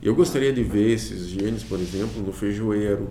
Eu 0.00 0.14
gostaria 0.14 0.52
de 0.52 0.62
ver 0.62 0.92
esses 0.92 1.26
genes, 1.26 1.64
por 1.64 1.80
exemplo, 1.80 2.22
no 2.22 2.32
feijoeiro, 2.32 3.08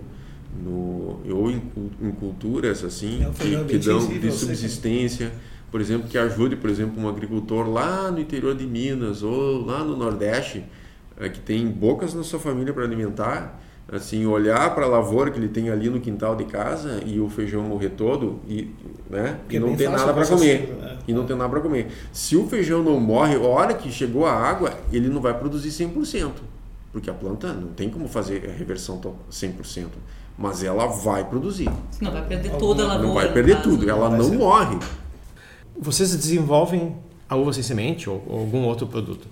no, 0.62 1.20
ou 1.30 1.50
em, 1.50 1.60
em 2.00 2.10
culturas 2.12 2.82
assim, 2.82 3.22
É, 3.24 3.30
que, 3.30 3.64
que 3.64 3.78
dão 3.78 3.98
de 4.06 4.32
subsistência, 4.32 5.32
por 5.70 5.80
exemplo, 5.82 6.08
que 6.08 6.16
ajude, 6.16 6.56
por 6.56 6.70
exemplo, 6.70 7.02
um 7.02 7.08
agricultor 7.08 7.68
lá 7.68 8.10
no 8.10 8.18
interior 8.18 8.54
de 8.54 8.66
Minas 8.66 9.22
ou 9.22 9.64
lá 9.66 9.84
no 9.84 9.94
Nordeste, 9.96 10.64
eh, 11.18 11.28
que 11.28 11.40
tem 11.40 11.66
bocas 11.68 12.14
na 12.14 12.22
sua 12.22 12.38
família 12.40 12.72
para 12.72 12.84
alimentar, 12.84 13.60
assim, 13.90 14.24
olhar 14.26 14.74
para 14.74 14.84
a 14.86 14.88
lavoura 14.88 15.30
que 15.30 15.38
ele 15.38 15.48
tem 15.48 15.68
ali 15.68 15.90
no 15.90 16.00
quintal 16.00 16.34
de 16.36 16.44
casa 16.44 17.02
e 17.04 17.20
o 17.20 17.28
feijão 17.28 17.62
morrer 17.62 17.90
todo 17.90 18.40
e, 18.48 18.74
né, 19.10 19.38
Que 19.48 19.54
e 19.54 19.56
é 19.56 19.60
não 19.60 19.74
ter 19.76 19.84
fácil 19.90 20.06
nada 20.06 20.12
para 20.12 20.26
comer. 20.26 20.76
né? 20.80 20.98
E 21.08 21.12
não 21.12 21.24
ter 21.24 21.34
nada 21.36 21.48
para 21.50 21.60
comer. 21.60 21.88
Se 22.12 22.36
o 22.36 22.46
feijão 22.46 22.82
não 22.82 23.00
morre, 23.00 23.36
a 23.36 23.40
hora 23.40 23.74
que 23.74 23.90
chegou 23.90 24.26
a 24.26 24.32
água, 24.32 24.74
ele 24.92 25.08
não 25.08 25.20
vai 25.20 25.32
produzir 25.38 25.70
100%. 25.70 26.30
Porque 26.92 27.08
a 27.10 27.14
planta 27.14 27.52
não 27.52 27.68
tem 27.68 27.88
como 27.90 28.08
fazer 28.08 28.48
a 28.48 28.56
reversão 28.58 28.98
to- 28.98 29.14
100%. 29.30 29.86
Mas 30.36 30.62
ela 30.62 30.86
vai 30.86 31.24
produzir. 31.24 31.68
Não 32.00 32.12
vai 32.12 32.24
perder 32.26 32.50
toda 32.56 32.84
a 32.84 32.86
lavoura. 32.86 33.06
Não 33.08 33.14
vai 33.14 33.32
perder 33.32 33.56
caso, 33.56 33.70
tudo. 33.70 33.86
né? 33.86 33.92
Ela 33.92 34.10
não 34.10 34.24
ser- 34.24 34.36
morre. 34.38 34.78
Vocês 35.78 36.14
desenvolvem 36.14 36.96
a 37.28 37.36
uva 37.36 37.52
sem 37.52 37.62
semente 37.62 38.08
ou, 38.08 38.22
ou 38.26 38.38
algum 38.40 38.64
outro 38.64 38.86
produto. 38.86 39.26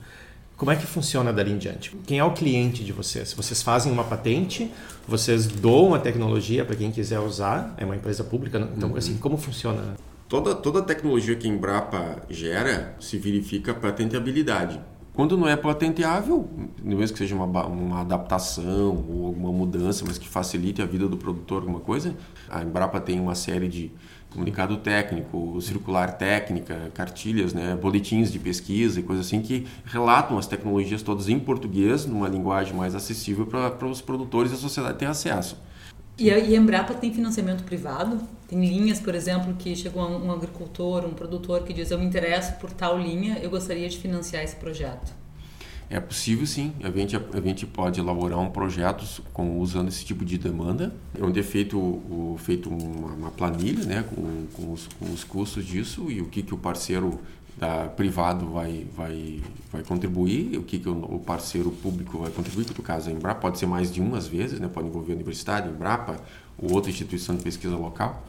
Como 0.56 0.70
é 0.70 0.76
que 0.76 0.86
funciona 0.86 1.34
dali 1.34 1.52
em 1.52 1.58
diante? 1.58 1.94
Quem 2.06 2.18
é 2.18 2.24
o 2.24 2.32
cliente 2.32 2.82
de 2.82 2.90
vocês? 2.90 3.34
Vocês 3.34 3.62
fazem 3.62 3.92
uma 3.92 4.04
patente, 4.04 4.72
vocês 5.06 5.46
doam 5.46 5.92
a 5.92 5.98
tecnologia 5.98 6.64
para 6.64 6.74
quem 6.74 6.90
quiser 6.90 7.20
usar, 7.20 7.74
é 7.76 7.84
uma 7.84 7.94
empresa 7.94 8.24
pública, 8.24 8.58
então 8.74 8.90
uhum. 8.90 8.96
assim, 8.96 9.18
como 9.18 9.36
funciona? 9.36 9.96
Toda, 10.26 10.54
toda 10.54 10.78
a 10.78 10.82
tecnologia 10.82 11.36
que 11.36 11.46
a 11.46 11.50
Embrapa 11.50 12.22
gera 12.30 12.96
se 12.98 13.18
verifica 13.18 13.74
patenteabilidade. 13.74 14.80
Quando 15.12 15.36
não 15.36 15.46
é 15.46 15.56
patenteável, 15.56 16.48
mesmo 16.82 17.12
que 17.12 17.18
seja 17.18 17.34
uma, 17.34 17.66
uma 17.66 18.00
adaptação 18.00 19.04
ou 19.08 19.26
alguma 19.26 19.52
mudança, 19.52 20.04
mas 20.06 20.16
que 20.16 20.28
facilite 20.28 20.80
a 20.80 20.86
vida 20.86 21.06
do 21.06 21.18
produtor, 21.18 21.62
alguma 21.62 21.80
coisa, 21.80 22.14
a 22.48 22.62
Embrapa 22.62 22.98
tem 22.98 23.20
uma 23.20 23.34
série 23.34 23.68
de 23.68 23.92
comunicado 24.36 24.76
técnico, 24.76 25.58
circular 25.62 26.18
técnica, 26.18 26.90
cartilhas, 26.94 27.54
né, 27.54 27.74
boletins 27.74 28.30
de 28.30 28.38
pesquisa 28.38 29.00
e 29.00 29.02
coisas 29.02 29.26
assim 29.26 29.40
que 29.40 29.66
relatam 29.86 30.36
as 30.36 30.46
tecnologias 30.46 31.02
todas 31.02 31.28
em 31.28 31.38
português, 31.38 32.04
numa 32.04 32.28
linguagem 32.28 32.74
mais 32.74 32.94
acessível 32.94 33.46
para 33.46 33.86
os 33.86 34.02
produtores 34.02 34.52
e 34.52 34.54
a 34.54 34.58
sociedade 34.58 34.98
ter 34.98 35.06
acesso. 35.06 35.56
E 36.18 36.30
a, 36.30 36.38
Embrapa 36.38 36.94
tem 36.94 37.12
financiamento 37.12 37.64
privado? 37.64 38.20
Tem 38.48 38.58
linhas, 38.60 39.00
por 39.00 39.14
exemplo, 39.14 39.54
que 39.54 39.74
chega 39.74 39.98
um, 39.98 40.26
um 40.26 40.32
agricultor, 40.32 41.04
um 41.04 41.14
produtor 41.14 41.62
que 41.62 41.72
diz 41.72 41.90
eu 41.90 41.98
me 41.98 42.04
interesso 42.04 42.52
por 42.60 42.70
tal 42.70 42.98
linha, 42.98 43.38
eu 43.42 43.50
gostaria 43.50 43.88
de 43.88 43.98
financiar 43.98 44.42
esse 44.42 44.56
projeto. 44.56 45.25
É 45.88 46.00
possível 46.00 46.44
sim, 46.46 46.72
a 46.82 46.90
gente, 46.90 47.16
a 47.16 47.40
gente 47.40 47.64
pode 47.64 48.00
elaborar 48.00 48.40
um 48.40 48.50
projeto 48.50 49.22
com, 49.32 49.60
usando 49.60 49.86
esse 49.86 50.04
tipo 50.04 50.24
de 50.24 50.36
demanda, 50.36 50.92
onde 51.20 51.38
é 51.38 51.42
feito, 51.44 51.78
o, 51.78 52.36
feito 52.40 52.68
uma, 52.68 53.12
uma 53.12 53.30
planilha 53.30 53.84
né, 53.84 54.02
com, 54.02 54.46
com, 54.52 54.72
os, 54.72 54.88
com 54.98 55.12
os 55.12 55.22
custos 55.22 55.64
disso 55.64 56.10
e 56.10 56.20
o 56.20 56.26
que, 56.26 56.42
que 56.42 56.52
o 56.52 56.58
parceiro 56.58 57.20
da 57.56 57.86
privado 57.86 58.46
vai, 58.46 58.84
vai, 58.96 59.40
vai 59.72 59.82
contribuir, 59.84 60.58
o 60.58 60.62
que, 60.62 60.78
que 60.80 60.88
o, 60.88 61.14
o 61.14 61.20
parceiro 61.20 61.70
público 61.70 62.18
vai 62.18 62.30
contribuir, 62.32 62.64
que 62.64 62.76
no 62.76 62.82
caso 62.82 63.08
a 63.08 63.12
Embrapa 63.12 63.40
pode 63.40 63.58
ser 63.58 63.66
mais 63.66 63.92
de 63.92 64.00
umas 64.00 64.26
vezes, 64.26 64.58
né, 64.58 64.68
pode 64.68 64.88
envolver 64.88 65.12
a 65.12 65.14
universidade, 65.14 65.68
a 65.68 65.70
Embrapa 65.70 66.20
ou 66.58 66.72
outra 66.72 66.90
instituição 66.90 67.36
de 67.36 67.44
pesquisa 67.44 67.76
local. 67.76 68.26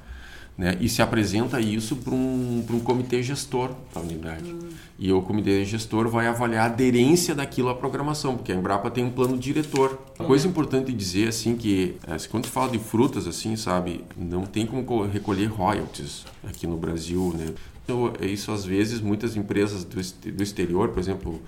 Né? 0.58 0.76
E 0.82 0.90
se 0.90 1.04
apresenta 1.04 1.62
isso 1.62 1.96
para 1.98 2.16
um, 2.16 2.66
um 2.68 2.80
comitê 2.80 3.22
gestor 3.22 3.72
da 3.94 4.02
unidade. 4.02 4.52
Uhum. 4.52 4.70
E 4.98 5.12
o 5.12 5.22
comitê 5.22 5.64
gestor 5.64 6.10
vai 6.10 6.26
avaliar 6.26 6.64
a 6.64 6.74
aderência 6.74 7.36
daquilo 7.36 7.70
à 7.70 7.76
programação, 7.76 8.36
porque 8.36 8.52
a 8.52 8.56
Embrapa 8.56 8.90
tem 8.90 9.04
um 9.04 9.12
plano 9.12 9.38
diretor. 9.38 10.00
Uma 10.18 10.28
coisa 10.28 10.48
importante 10.48 10.92
dizer 10.92 11.28
assim 11.28 11.56
que 11.56 11.98
é, 12.08 12.18
quando 12.28 12.48
fala 12.48 12.72
de 12.72 12.80
frutas 12.80 13.28
assim, 13.28 13.56
sabe, 13.56 14.04
não 14.18 14.44
tem 14.48 14.66
como 14.66 15.06
recolher 15.06 15.46
royalties 15.46 16.26
aqui 16.44 16.66
no 16.66 16.78
Brasil, 16.78 17.36
né? 17.38 17.54
Então, 17.84 18.12
isso 18.20 18.52
às 18.52 18.66
vezes 18.66 19.00
muitas 19.00 19.38
empresas 19.38 19.84
do, 19.84 20.02
do 20.32 20.44
exterior, 20.44 20.90
por 20.90 21.00
exemplo, 21.00 21.40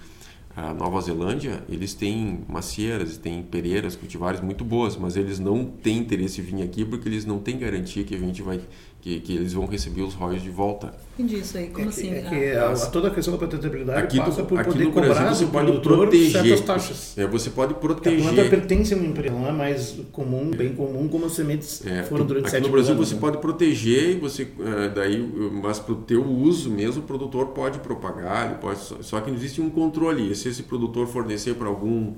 a 0.55 0.73
Nova 0.73 0.99
Zelândia, 1.01 1.63
eles 1.69 1.93
têm 1.93 2.41
macieiras, 2.47 3.17
têm 3.17 3.41
pereiras, 3.41 3.95
cultivares 3.95 4.41
muito 4.41 4.63
boas, 4.63 4.95
mas 4.95 5.15
eles 5.15 5.39
não 5.39 5.65
têm 5.65 5.97
interesse 5.97 6.41
em 6.41 6.43
vir 6.43 6.63
aqui 6.63 6.85
porque 6.85 7.07
eles 7.07 7.25
não 7.25 7.39
têm 7.39 7.57
garantia 7.57 8.03
que 8.03 8.13
a 8.13 8.17
gente 8.17 8.41
vai 8.41 8.59
que, 9.01 9.19
que 9.21 9.35
eles 9.35 9.53
vão 9.53 9.65
receber 9.65 10.01
os 10.01 10.13
royalties 10.13 10.43
de 10.43 10.49
volta. 10.49 10.93
Entendi 11.17 11.39
isso 11.39 11.57
aí, 11.57 11.67
como 11.67 11.85
é 11.85 11.89
assim? 11.89 12.11
é 12.11 12.21
que 12.21 12.51
a, 12.51 12.71
a, 12.71 12.85
toda 12.87 13.07
a 13.07 13.11
questão 13.11 13.33
da 13.33 13.39
patentabilidade 13.39 14.01
aqui 14.01 14.17
passa 14.17 14.43
por 14.43 14.59
aqui 14.59 14.71
poder 14.71 14.85
no 14.85 14.91
Brasil 14.91 15.13
cobrar 15.13 15.33
você 15.33 15.45
pode 15.45 15.79
proteger 15.79 16.31
certas 16.31 16.61
taxas. 16.61 17.17
É, 17.17 17.27
você 17.27 17.49
pode 17.49 17.73
proteger. 17.75 18.19
a 18.27 18.33
planta 18.33 18.49
pertence 18.49 18.93
a 18.93 18.97
uma 18.97 19.05
empresa, 19.05 19.35
não 19.35 19.47
é 19.47 19.51
mais 19.51 19.99
comum, 20.11 20.49
bem 20.51 20.73
comum 20.73 21.07
como 21.07 21.25
as 21.25 21.33
sementes 21.33 21.85
é, 21.85 22.03
foram 22.03 22.25
durante 22.25 22.43
aqui 22.43 22.51
sete 22.51 22.63
no 22.63 22.71
Brasil 22.71 22.93
anos, 22.93 23.07
você 23.07 23.15
né? 23.15 23.21
pode 23.21 23.37
proteger, 23.37 24.19
você 24.19 24.47
é, 24.59 24.89
daí, 24.89 25.17
mas 25.61 25.79
para 25.79 25.93
o 25.93 25.97
teu 25.97 26.25
uso 26.25 26.69
mesmo 26.69 27.01
o 27.01 27.05
produtor 27.05 27.47
pode 27.47 27.79
propagar, 27.79 28.47
ele 28.47 28.55
pode, 28.55 28.79
só 28.79 29.21
que 29.21 29.29
não 29.29 29.37
existe 29.37 29.61
um 29.61 29.69
controle. 29.69 30.35
Se 30.35 30.49
esse 30.49 30.63
produtor 30.63 31.07
fornecer 31.07 31.55
para 31.55 31.67
algum 31.67 32.13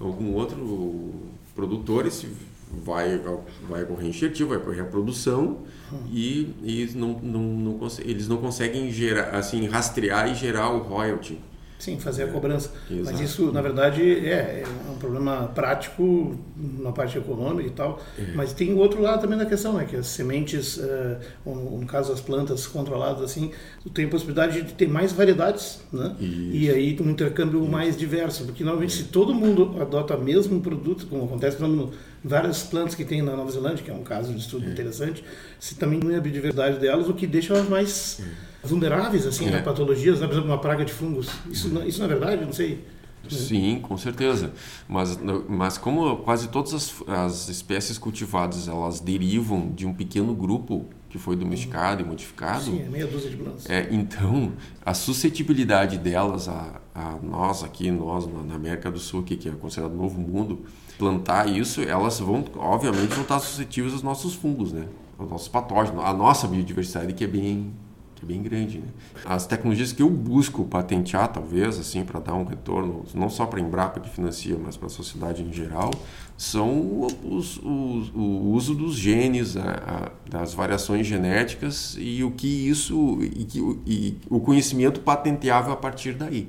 algum 0.00 0.34
outro 0.34 1.12
produtor, 1.54 2.06
esse 2.06 2.26
vai, 2.72 3.20
vai 3.68 3.82
ocorrer 3.82 4.08
enxertil, 4.08 4.48
vai 4.48 4.58
ocorrer 4.58 4.82
a 4.82 4.86
produção 4.86 5.58
hum. 5.92 5.98
e, 6.10 6.54
e 6.62 6.90
não, 6.94 7.18
não, 7.20 7.42
não, 7.42 7.88
eles 8.00 8.28
não 8.28 8.38
conseguem 8.38 8.90
gerar, 8.90 9.30
assim, 9.36 9.66
rastrear 9.66 10.30
e 10.30 10.34
gerar 10.34 10.70
o 10.70 10.78
royalty. 10.78 11.38
Sim, 11.82 11.98
fazer 11.98 12.22
a 12.22 12.26
cobrança. 12.28 12.70
Exato. 12.88 13.10
Mas 13.10 13.20
isso, 13.20 13.50
na 13.50 13.60
verdade, 13.60 14.02
é, 14.02 14.62
é, 14.62 14.64
um 14.88 14.96
problema 14.98 15.50
prático 15.52 16.38
na 16.78 16.92
parte 16.92 17.18
econômica 17.18 17.68
e 17.68 17.72
tal. 17.72 18.00
É. 18.16 18.34
Mas 18.36 18.52
tem 18.52 18.72
o 18.72 18.76
outro 18.76 19.02
lado 19.02 19.22
também 19.22 19.36
da 19.36 19.44
questão, 19.44 19.72
né? 19.72 19.84
Que 19.84 19.96
as 19.96 20.06
sementes, 20.06 20.76
uh, 20.76 21.18
no 21.44 21.84
caso 21.84 22.12
as 22.12 22.20
plantas 22.20 22.68
controladas, 22.68 23.24
assim, 23.24 23.50
tem 23.92 24.08
possibilidade 24.08 24.62
de 24.62 24.74
ter 24.74 24.86
mais 24.86 25.12
variedades, 25.12 25.80
né? 25.92 26.14
Isso. 26.20 26.50
E 26.52 26.70
aí 26.70 26.96
um 27.00 27.10
intercâmbio 27.10 27.62
isso. 27.62 27.72
mais 27.72 27.96
diverso. 27.96 28.44
Porque, 28.44 28.62
normalmente, 28.62 28.94
se 28.94 29.04
todo 29.06 29.34
mundo 29.34 29.74
adota 29.82 30.16
o 30.16 30.22
mesmo 30.22 30.60
produto, 30.60 31.08
como 31.08 31.24
acontece, 31.24 31.56
exemplo, 31.56 31.90
várias 32.22 32.62
plantas 32.62 32.94
que 32.94 33.04
tem 33.04 33.22
na 33.22 33.34
Nova 33.34 33.50
Zelândia, 33.50 33.82
que 33.82 33.90
é 33.90 33.94
um 33.94 34.04
caso 34.04 34.32
de 34.32 34.38
estudo 34.38 34.66
é. 34.66 34.70
interessante, 34.70 35.24
se 35.58 35.74
também 35.74 35.98
não 35.98 36.12
é 36.12 36.18
a 36.18 36.20
biodiversidade 36.20 36.78
delas, 36.78 37.08
o 37.08 37.14
que 37.14 37.26
deixa 37.26 37.52
elas 37.54 37.68
mais 37.68 38.20
é. 38.20 38.51
Vulneráveis 38.62 39.26
assim, 39.26 39.48
é. 39.48 39.58
a 39.58 39.62
patologias, 39.62 40.20
né? 40.20 40.26
por 40.26 40.32
exemplo, 40.32 40.50
uma 40.50 40.58
praga 40.58 40.84
de 40.84 40.92
fungos. 40.92 41.28
Isso, 41.50 41.68
isso 41.86 41.98
não 41.98 42.06
é 42.06 42.08
verdade? 42.08 42.44
Não 42.44 42.52
sei. 42.52 42.84
Sim, 43.28 43.80
com 43.80 43.96
certeza. 43.96 44.52
Mas, 44.88 45.18
mas 45.48 45.78
como 45.78 46.16
quase 46.18 46.48
todas 46.48 46.74
as, 46.74 46.94
as 47.08 47.48
espécies 47.48 47.98
cultivadas 47.98 48.68
elas 48.68 49.00
derivam 49.00 49.70
de 49.70 49.86
um 49.86 49.94
pequeno 49.94 50.34
grupo 50.34 50.86
que 51.08 51.18
foi 51.18 51.36
domesticado 51.36 52.00
e 52.00 52.04
modificado. 52.04 52.64
Sim, 52.64 52.82
é 52.82 52.88
meia 52.88 53.06
dúzia 53.06 53.28
de 53.28 53.36
plantas. 53.36 53.68
É, 53.68 53.86
então, 53.90 54.52
a 54.84 54.94
suscetibilidade 54.94 55.98
delas 55.98 56.48
a, 56.48 56.80
a 56.94 57.16
nós 57.22 57.62
aqui, 57.62 57.90
nós 57.90 58.26
na 58.26 58.54
América 58.54 58.90
do 58.90 58.98
Sul, 58.98 59.22
que, 59.22 59.36
que 59.36 59.48
é 59.48 59.52
considerado 59.52 59.94
novo 59.94 60.18
mundo, 60.18 60.60
plantar 60.98 61.46
isso, 61.48 61.82
elas 61.82 62.18
vão, 62.18 62.42
obviamente, 62.56 63.10
vão 63.10 63.22
estar 63.22 63.38
suscetíveis 63.40 63.92
aos 63.92 64.02
nossos 64.02 64.34
fungos, 64.34 64.72
né? 64.72 64.86
Aos 65.18 65.28
nossos 65.28 65.48
patógenos, 65.48 66.02
a 66.02 66.14
nossa 66.14 66.48
biodiversidade 66.48 67.12
que 67.12 67.24
é 67.24 67.26
bem 67.26 67.74
que 68.22 68.24
é 68.24 68.28
bem 68.28 68.42
grande, 68.42 68.78
né? 68.78 68.86
As 69.24 69.46
tecnologias 69.46 69.92
que 69.92 70.02
eu 70.02 70.08
busco 70.08 70.64
patentear, 70.64 71.28
talvez, 71.28 71.78
assim, 71.78 72.04
para 72.04 72.20
dar 72.20 72.34
um 72.34 72.44
retorno, 72.44 73.04
não 73.14 73.28
só 73.28 73.46
para 73.46 73.58
a 73.58 73.62
Embrapa 73.62 74.00
que 74.00 74.08
financia, 74.08 74.56
mas 74.62 74.76
para 74.76 74.86
a 74.86 74.90
sociedade 74.90 75.42
em 75.42 75.52
geral, 75.52 75.90
são 76.36 76.68
o 76.70 78.52
uso 78.52 78.74
dos 78.74 78.94
genes, 78.94 79.56
a, 79.56 79.62
a, 79.62 80.30
das 80.30 80.54
variações 80.54 81.06
genéticas 81.06 81.96
e 81.98 82.22
o 82.22 82.30
que 82.30 82.46
isso 82.46 83.18
e, 83.22 83.76
e 83.86 84.18
o 84.30 84.40
conhecimento 84.40 85.00
patenteável 85.00 85.72
a 85.72 85.76
partir 85.76 86.14
daí. 86.14 86.48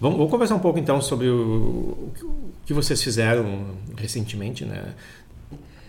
Vamos, 0.00 0.18
vamos, 0.18 0.30
conversar 0.30 0.56
um 0.56 0.60
pouco 0.60 0.78
então 0.78 1.00
sobre 1.00 1.28
o, 1.28 2.10
o, 2.12 2.12
que 2.66 2.74
vocês 2.74 3.02
fizeram 3.02 3.76
recentemente, 3.96 4.64
né? 4.64 4.94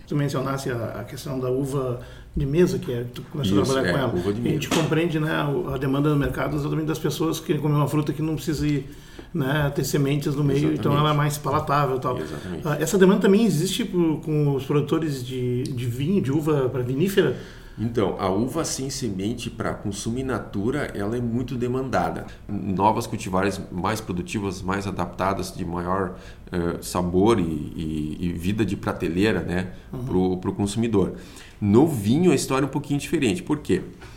Tu 0.07 0.15
mencionasse 0.15 0.69
a, 0.69 0.99
a 0.99 1.03
questão 1.03 1.39
da 1.39 1.49
uva 1.49 1.99
de 2.35 2.45
mesa, 2.45 2.77
que 2.77 2.91
é, 2.91 3.05
tu 3.13 3.21
começou 3.31 3.61
Isso, 3.61 3.71
a 3.71 3.73
trabalhar 3.81 4.07
é, 4.07 4.09
com 4.09 4.17
ela. 4.17 4.29
a 4.29 4.49
gente 4.49 4.69
compreende 4.69 5.19
né, 5.19 5.31
a 5.73 5.77
demanda 5.77 6.09
do 6.09 6.15
mercado 6.17 6.57
exatamente 6.57 6.87
das 6.87 6.99
pessoas 6.99 7.39
que 7.39 7.57
comer 7.57 7.75
uma 7.75 7.87
fruta 7.87 8.11
que 8.11 8.21
não 8.21 8.35
precisa 8.35 8.67
ir, 8.67 8.89
né, 9.33 9.71
ter 9.73 9.85
sementes 9.85 10.35
no 10.35 10.43
meio, 10.43 10.57
exatamente. 10.57 10.79
então 10.79 10.97
ela 10.97 11.11
é 11.11 11.13
mais 11.13 11.37
palatável 11.37 11.97
tal. 11.97 12.19
Exatamente. 12.19 12.67
Ah, 12.67 12.77
essa 12.79 12.97
demanda 12.97 13.21
também 13.21 13.45
existe 13.45 13.85
com 13.85 14.55
os 14.55 14.65
produtores 14.65 15.25
de, 15.25 15.63
de 15.63 15.85
vinho, 15.85 16.21
de 16.21 16.31
uva 16.31 16.67
para 16.67 16.83
vinífera? 16.83 17.37
Então, 17.77 18.15
a 18.19 18.29
uva 18.29 18.63
sem 18.63 18.89
semente 18.89 19.49
para 19.49 19.73
consumo 19.73 20.17
in 20.17 20.23
natura, 20.23 20.91
ela 20.95 21.17
é 21.17 21.21
muito 21.21 21.55
demandada. 21.55 22.25
Novas 22.47 23.05
cultivares 23.05 23.59
mais 23.71 23.99
produtivas, 23.99 24.61
mais 24.61 24.87
adaptadas, 24.87 25.53
de 25.53 25.65
maior 25.65 26.15
uh, 26.47 26.83
sabor 26.83 27.37
e, 27.39 27.43
e, 27.43 28.17
e, 28.21 28.33
vida 28.33 28.65
de 28.65 28.77
prateleira 28.77 29.41
né, 29.41 29.73
uhum. 29.91 30.37
para 30.37 30.49
o 30.49 30.53
consumidor. 30.53 31.15
No 31.59 31.85
vinho, 31.85 32.31
a 32.31 32.35
história 32.35 32.65
é 32.65 32.67
um 32.67 32.71
pouquinho 32.71 32.99
diferente. 32.99 33.43
Por 33.43 33.59
quê? 33.59 33.81
Porque 33.81 34.14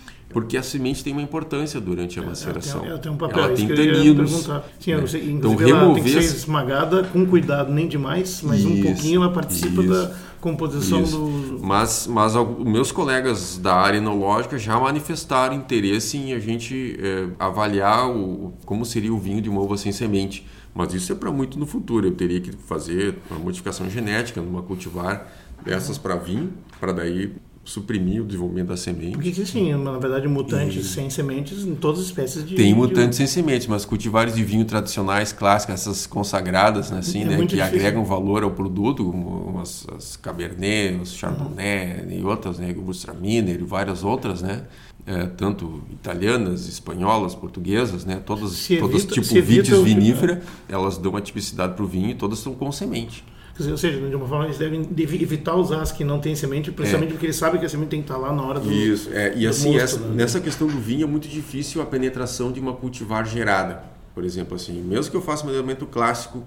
a 0.57 0.63
semente 0.63 1.03
tem 1.03 1.13
uma 1.13 1.23
importância 1.23 1.81
durante 1.81 2.19
a 2.21 2.23
maceração. 2.23 2.81
Ela 2.81 2.83
tem, 2.83 2.91
ela 2.91 2.99
tem 2.99 3.13
um 3.13 3.17
papel, 3.17 3.45
ela 3.45 3.55
tem 3.55 3.69
taninos. 3.69 4.49
Sim, 4.79 4.95
né? 4.95 5.01
você, 5.01 5.19
então, 5.19 5.57
remover... 5.57 5.95
tem 5.95 6.05
que 6.05 6.23
ser 6.23 6.37
esmagada 6.37 7.05
com 7.05 7.27
cuidado, 7.27 7.73
nem 7.73 7.89
demais, 7.89 8.43
mas 8.43 8.61
isso, 8.61 8.69
um 8.69 8.83
pouquinho 8.83 9.23
ela 9.23 9.33
participa 9.33 9.83
isso. 9.83 9.91
da 9.91 10.15
composição 10.41 11.03
Isso. 11.03 11.17
do. 11.17 11.59
Mas, 11.61 12.07
mas 12.07 12.35
meus 12.59 12.93
colegas 12.93 13.59
da 13.59 13.75
área 13.75 13.99
enológica 13.99 14.59
já 14.59 14.79
manifestaram 14.79 15.55
interesse 15.55 16.17
em 16.17 16.33
a 16.33 16.39
gente 16.39 16.99
é, 17.01 17.29
avaliar 17.39 18.09
o, 18.09 18.53
como 18.65 18.85
seria 18.85 19.13
o 19.13 19.19
vinho 19.19 19.41
de 19.41 19.49
uma 19.49 19.61
uva 19.61 19.77
sem 19.77 19.93
semente. 19.93 20.47
Mas 20.75 20.95
isso 20.95 21.11
é 21.13 21.15
para 21.15 21.33
muito 21.33 21.59
no 21.59 21.67
futuro. 21.67 22.07
Eu 22.07 22.15
teria 22.15 22.41
que 22.41 22.53
fazer 22.53 23.17
uma 23.31 23.41
modificação 23.41 23.91
genética 23.91 24.41
numa 24.41 24.63
cultivar 24.63 25.27
dessas 25.65 25.99
para 25.99 26.15
vinho, 26.15 26.53
para 26.79 26.93
daí 26.93 27.35
suprimir 27.69 28.23
o 28.23 28.25
desenvolvimento 28.25 28.69
da 28.69 28.77
semente. 28.79 29.13
Porque 29.13 29.29
existem, 29.29 29.77
na 29.77 29.99
verdade, 29.99 30.27
mutantes 30.27 30.87
e... 30.87 30.89
sem 30.89 31.11
sementes 31.11 31.67
em 31.67 31.75
todas 31.75 32.01
as 32.01 32.07
espécies 32.07 32.47
de. 32.47 32.55
Tem 32.55 32.75
mutantes 32.75 33.11
de... 33.11 33.17
sem 33.17 33.27
sementes, 33.27 33.67
mas 33.67 33.85
cultivares 33.85 34.35
de 34.35 34.43
vinho 34.43 34.65
tradicionais, 34.65 35.33
clássicas, 35.33 35.83
essas 35.83 36.07
consagradas, 36.07 36.91
né, 36.91 37.01
assim, 37.01 37.23
é 37.23 37.25
né, 37.27 37.37
que 37.37 37.45
difícil. 37.45 37.65
agregam 37.65 38.05
valor 38.05 38.43
ao 38.43 38.53
produto, 38.53 39.05
como 39.05 39.61
as, 39.61 39.87
as 39.95 40.17
Cabernet, 40.17 40.99
os 41.03 41.13
Chardonnay 41.13 42.05
uhum. 42.05 42.11
e 42.11 42.25
outras, 42.25 42.59
né, 42.59 42.69
Gewürztraminer 42.69 43.61
e 43.61 43.65
várias 43.65 44.03
outras, 44.03 44.41
né? 44.41 44.63
É, 45.07 45.25
tanto 45.25 45.83
italianas, 45.91 46.69
espanholas, 46.69 47.35
portuguesas, 47.35 48.05
né? 48.05 48.21
Todas, 48.25 48.71
evita, 48.71 48.89
todas 48.89 49.05
tipo 49.07 49.43
vites 49.43 49.79
vinífera, 49.79 50.43
elas 50.69 50.99
dão 50.99 51.13
uma 51.13 51.21
tipicidade 51.21 51.75
para 51.75 51.85
o 51.85 51.89
vinho 51.89 52.11
e 52.11 52.15
todas 52.15 52.39
são 52.39 52.55
com 52.55 52.71
semente. 52.73 53.25
Ou 53.61 53.77
seja, 53.77 54.09
de 54.09 54.15
uma 54.15 54.27
forma 54.27 54.45
eles 54.45 54.59
devem 54.59 54.83
evitar 55.21 55.57
usar 55.57 55.83
as 55.83 55.91
que 55.91 56.05
não 56.05 56.21
têm 56.21 56.35
semente, 56.37 56.71
precisamente 56.71 57.11
é. 57.11 57.13
porque 57.13 57.27
eles 57.27 57.37
sabem 57.37 57.59
que 57.59 57.67
a 57.67 57.69
semente 57.69 57.91
tem 57.91 58.01
que 58.01 58.05
estar 58.05 58.17
lá 58.17 58.33
na 58.33 58.43
hora 58.43 58.61
do 58.61 58.71
Isso, 58.71 59.11
é. 59.13 59.35
e 59.37 59.47
assim, 59.47 59.73
mosto, 59.73 59.83
essa, 59.83 59.99
né? 60.01 60.15
nessa 60.15 60.41
questão 60.41 60.69
do 60.69 60.79
vinho 60.79 61.05
é 61.05 61.07
muito 61.07 61.27
difícil 61.27 61.83
a 61.83 61.87
penetração 61.87 62.53
de 62.53 62.61
uma 62.61 62.73
cultivar 62.73 63.27
gerada. 63.27 63.83
Por 64.15 64.25
exemplo, 64.25 64.55
assim, 64.55 64.81
mesmo 64.83 65.11
que 65.11 65.17
eu 65.17 65.23
faça 65.23 65.47
um 65.47 65.51
elemento 65.51 65.87
clássico, 65.87 66.45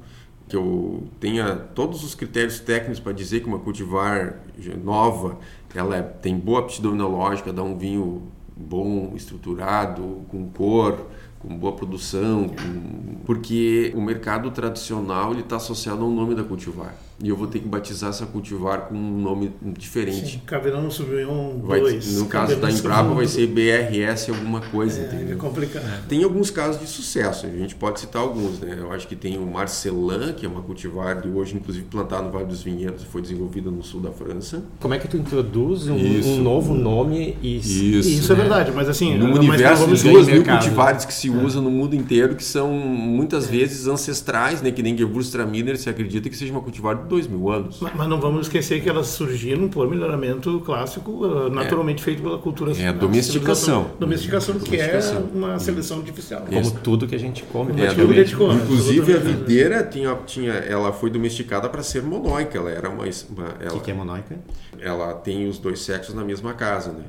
que 0.48 0.56
eu 0.56 1.08
tenha 1.20 1.56
todos 1.56 2.04
os 2.04 2.14
critérios 2.14 2.60
técnicos 2.60 3.00
para 3.00 3.14
dizer 3.14 3.40
que 3.40 3.48
uma 3.48 3.60
cultivar 3.60 4.42
nova, 4.84 5.38
ela 5.74 5.96
é, 5.96 6.02
tem 6.02 6.38
boa 6.38 6.60
aptidão 6.60 6.94
enológica, 6.94 7.54
dá 7.54 7.64
um 7.64 7.78
vinho 7.78 8.24
bom, 8.56 9.14
estruturado, 9.16 10.26
com 10.28 10.50
cor, 10.50 11.08
com 11.42 11.56
boa 11.58 11.74
produção, 11.74 12.48
com... 12.50 13.16
porque 13.26 13.92
o 13.96 14.02
mercado 14.02 14.52
tradicional 14.52 15.32
ele 15.32 15.42
está 15.42 15.56
associado 15.58 16.04
ao 16.04 16.10
nome 16.10 16.36
da 16.36 16.44
cultivar 16.44 16.96
e 17.24 17.30
eu 17.30 17.36
vou 17.36 17.48
ter 17.48 17.60
que 17.60 17.68
batizar 17.68 18.10
essa 18.10 18.26
cultivar 18.26 18.88
com 18.88 18.96
um 18.96 19.22
nome 19.22 19.54
diferente. 19.62 20.34
Sim, 20.34 20.42
Cabernet 20.46 20.94
Sauvignon 20.94 21.58
2. 21.60 22.20
No 22.20 22.26
caso 22.26 22.56
da 22.56 22.72
Embrapa 22.72 23.14
vai 23.14 23.28
ser 23.28 23.48
BRS 23.48 24.30
alguma 24.30 24.62
coisa, 24.62 25.02
é, 25.02 25.06
entendeu? 25.06 25.36
É 25.36 25.40
complicado. 25.40 25.86
É. 25.86 26.02
Tem 26.08 26.24
alguns 26.24 26.50
casos 26.50 26.82
de 26.82 26.88
sucesso, 26.88 27.46
a 27.46 27.50
gente 27.50 27.76
pode 27.76 28.00
citar 28.00 28.22
alguns, 28.22 28.60
né? 28.60 28.78
Eu 28.80 28.92
acho 28.92 29.08
que 29.08 29.16
tem 29.16 29.38
o 29.38 29.46
Marcelin, 29.46 30.34
que 30.36 30.46
é 30.46 30.50
uma 30.50 30.62
cultivar 30.62 31.22
de 31.22 31.30
hoje, 31.30 31.56
inclusive 31.56 31.86
plantada 31.86 32.24
no 32.24 32.32
Vale 32.32 32.46
dos 32.46 32.64
Vinhedos, 32.64 33.04
foi 33.04 33.22
desenvolvida 33.22 33.70
no 33.70 33.84
sul 33.84 34.02
da 34.02 34.12
França. 34.12 34.64
Como 34.80 34.94
é 34.94 35.00
que 35.00 35.08
tu 35.08 35.18
introduz 35.18 35.88
um, 35.88 35.96
um 35.96 36.42
novo 36.42 36.74
nome 36.74 37.38
e 37.42 37.58
isso, 37.58 38.10
isso 38.10 38.34
é 38.34 38.36
né? 38.36 38.42
verdade, 38.42 38.72
mas 38.74 38.90
assim, 38.90 39.18
no 39.18 39.36
universo 39.36 39.88
de 39.88 40.04
duas 40.04 40.28
mil 40.28 40.44
cultivares 40.44 41.06
que 41.06 41.14
se 41.14 41.28
é. 41.28 41.32
usa 41.32 41.62
no 41.62 41.70
mundo 41.70 41.96
inteiro, 41.96 42.36
que 42.36 42.44
são 42.44 42.72
muitas 42.72 43.48
é. 43.48 43.52
vezes 43.52 43.88
ancestrais, 43.88 44.62
né? 44.62 44.72
Que 44.72 44.82
nem 44.82 44.98
Gewürztraminer 44.98 45.78
se 45.78 45.90
acredita 45.90 46.30
que 46.30 46.36
seja 46.36 46.52
uma 46.52 46.62
cultivar 46.62 46.96
dois 47.12 47.28
mil 47.28 47.52
anos. 47.52 47.78
Mas, 47.82 47.94
mas, 47.94 48.08
não 48.08 48.20
vamos 48.20 48.48
esquecer 48.48 48.82
que 48.82 48.90
elas 48.90 49.08
surgiram 49.08 49.68
por 49.68 49.88
melhoramento 49.90 50.62
clássico, 50.66 51.12
uh, 51.12 51.50
naturalmente 51.50 52.02
é. 52.02 52.06
feito 52.06 52.24
pela 52.24 52.38
cultura. 52.38 52.72
É, 52.72 52.92
domesticação. 52.94 53.92
Domesticação, 54.00 54.58
que 54.58 54.78
é 54.78 55.00
uma 55.34 55.60
seleção 55.60 56.00
artificial. 56.00 56.42
Como 56.42 56.60
Isso. 56.60 56.80
tudo 56.82 57.06
que 57.06 57.16
a 57.16 57.20
gente 57.20 57.44
come. 57.44 57.80
É, 57.82 57.94
tudo 57.94 58.14
que 58.14 58.20
a 58.20 58.24
gente 58.24 58.36
come. 58.36 58.56
Inclusive 58.62 59.14
a 59.14 59.18
videira 59.18 59.84
tinha, 59.84 60.16
tinha, 60.26 60.54
ela 60.54 60.94
foi 60.94 61.10
domesticada 61.10 61.68
para 61.68 61.84
ser 61.84 62.02
monóica. 62.02 62.58
Ela 62.58 62.72
era 62.72 62.90
uma. 62.90 63.04
O 63.04 63.74
que, 63.74 63.80
que 63.82 63.92
é 63.92 63.94
monóica? 63.94 64.40
Ela 64.80 65.14
tem 65.14 65.48
os 65.48 65.60
dois 65.60 65.82
sexos 65.82 66.16
na 66.16 66.24
mesma 66.24 66.54
casa, 66.54 66.92
né? 66.92 67.04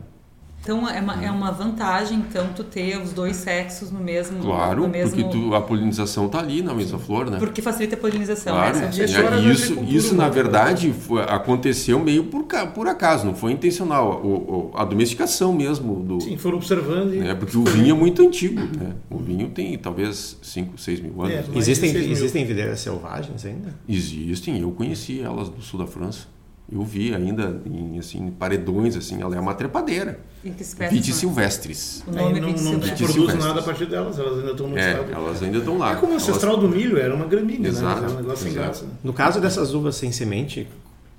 Então 0.63 0.89
é 0.89 1.01
uma, 1.01 1.25
é 1.25 1.29
uma 1.29 1.51
vantagem 1.51 2.19
então 2.19 2.53
tu 2.55 2.63
ter 2.63 2.97
os 2.97 3.13
dois 3.13 3.35
sexos 3.35 3.91
no 3.91 3.99
mesmo 3.99 4.39
Claro, 4.39 4.83
no 4.83 4.89
mesmo... 4.89 5.17
porque 5.17 5.29
tu, 5.29 5.55
a 5.57 5.61
polinização 5.61 6.29
tá 6.29 6.39
ali 6.39 6.63
na 6.63 6.73
mesma 6.73 7.01
flor, 7.01 7.29
né? 7.29 7.39
Porque 7.39 7.61
facilita 7.61 7.97
a 7.97 7.99
polinização. 7.99 8.55
Claro, 8.55 8.79
essa 8.79 9.01
é 9.01 9.41
isso, 9.41 9.81
isso 9.83 10.15
na 10.15 10.29
verdade 10.29 10.93
foi, 10.93 11.23
aconteceu 11.23 11.99
meio 11.99 12.25
por, 12.25 12.45
por 12.73 12.87
acaso, 12.87 13.27
não 13.27 13.35
foi 13.35 13.51
intencional. 13.51 14.23
O, 14.25 14.71
o, 14.73 14.73
a 14.77 14.85
domesticação 14.85 15.53
mesmo 15.53 15.97
do. 15.97 16.21
Sim, 16.21 16.37
foram 16.37 16.59
observando. 16.59 17.21
É 17.21 17.35
porque 17.35 17.59
o 17.59 17.65
vinho 17.65 17.97
é 17.97 17.99
muito 17.99 18.23
antigo, 18.23 18.61
né? 18.61 18.93
O 19.11 19.19
vinho 19.19 19.49
tem 19.51 19.77
talvez 19.77 20.39
5, 20.41 20.79
6 20.79 21.01
mil 21.01 21.21
anos. 21.23 21.35
É, 21.35 21.59
existem, 21.59 21.91
existem 21.91 22.45
videiras 22.45 22.79
selvagens 22.79 23.45
ainda? 23.45 23.75
Existem, 23.89 24.61
eu 24.61 24.71
conheci 24.71 25.21
elas 25.21 25.49
do 25.49 25.61
sul 25.61 25.81
da 25.81 25.89
França. 25.89 26.29
Eu 26.71 26.85
vi 26.85 27.13
ainda 27.13 27.61
em 27.67 27.99
assim, 27.99 28.31
paredões, 28.31 28.97
assim, 28.97 29.21
ela 29.21 29.37
é 29.37 29.41
uma 29.41 29.55
trepadeira. 29.55 30.21
Vite 30.43 31.13
silvestres. 31.13 32.03
O 32.07 32.11
nome 32.11 32.39
é, 32.39 32.43
não, 32.43 32.51
não 32.51 32.81
produz 32.81 33.35
nada 33.35 33.61
a 33.61 33.63
partir 33.63 33.87
delas, 33.87 34.19
elas 34.19 34.39
ainda 34.39 34.51
estão 34.51 34.69
no 34.69 34.77
é, 34.77 34.91
estado. 34.91 35.13
Elas 35.13 35.43
ainda 35.43 35.59
estão 35.59 35.79
lá. 35.79 35.93
É 35.93 35.97
como 35.97 36.13
o 36.13 36.17
ancestral 36.17 36.55
elas... 36.55 36.69
do 36.69 36.77
milho, 36.77 36.99
era 36.99 37.15
uma 37.15 37.27
gramínea, 37.27 37.69
exato, 37.69 38.01
né? 38.01 38.07
Era 38.07 38.13
um 38.13 38.17
negócio 38.17 38.33
exato. 38.33 38.43
sem 38.45 38.53
graça. 38.53 38.85
Né? 38.85 38.91
No 39.05 39.13
caso 39.13 39.41
dessas 39.41 39.73
uvas 39.73 39.95
sem 39.95 40.11
semente, 40.11 40.67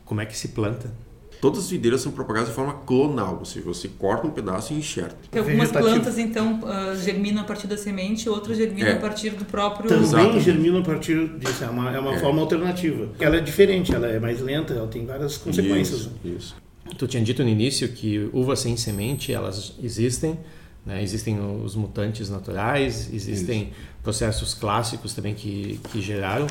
como 0.03 0.19
é 0.19 0.25
que 0.25 0.37
se 0.37 0.49
planta? 0.49 0.91
Todas 1.39 1.65
as 1.65 1.69
videiras 1.69 1.99
são 1.99 2.11
propagadas 2.11 2.49
de 2.49 2.55
forma 2.55 2.73
clonal, 2.85 3.37
ou 3.39 3.45
seja, 3.45 3.65
você 3.65 3.89
corta 3.89 4.25
um 4.25 4.29
pedaço 4.29 4.71
e 4.71 4.77
enxerta. 4.77 5.17
Tem 5.29 5.41
algumas 5.41 5.71
plantas, 5.71 6.17
então, 6.17 6.61
uh, 6.61 6.95
germinam 6.95 7.41
a 7.41 7.45
partir 7.45 7.67
da 7.67 7.75
semente, 7.75 8.29
outras 8.29 8.57
germinam 8.57 8.87
é. 8.87 8.93
a 8.93 8.97
partir 8.97 9.31
do 9.31 9.43
próprio... 9.43 9.89
Também 9.89 10.05
Exato. 10.05 10.39
germinam 10.39 10.79
a 10.79 10.83
partir 10.83 11.27
disso, 11.37 11.65
é 11.65 11.67
uma, 11.67 11.91
é 11.93 11.99
uma 11.99 12.13
é. 12.15 12.19
forma 12.19 12.39
alternativa. 12.41 13.09
Ela 13.19 13.37
é 13.37 13.41
diferente, 13.41 13.93
ela 13.93 14.07
é 14.07 14.21
mais 14.21 14.39
lenta, 14.39 14.73
ela 14.73 14.87
tem 14.87 15.05
várias 15.05 15.35
consequências. 15.35 15.99
Isso, 15.99 16.11
isso. 16.23 16.62
Tu 16.97 17.07
tinha 17.07 17.23
dito 17.23 17.43
no 17.43 17.49
início 17.49 17.87
que 17.89 18.29
uvas 18.33 18.59
sem 18.59 18.75
semente, 18.77 19.31
elas 19.31 19.73
existem, 19.81 20.37
né? 20.85 21.01
existem 21.01 21.39
os 21.39 21.75
mutantes 21.75 22.29
naturais, 22.29 23.11
existem 23.13 23.63
Isso. 23.63 23.71
processos 24.01 24.53
clássicos 24.53 25.13
também 25.13 25.33
que, 25.33 25.79
que 25.91 26.01
geraram. 26.01 26.47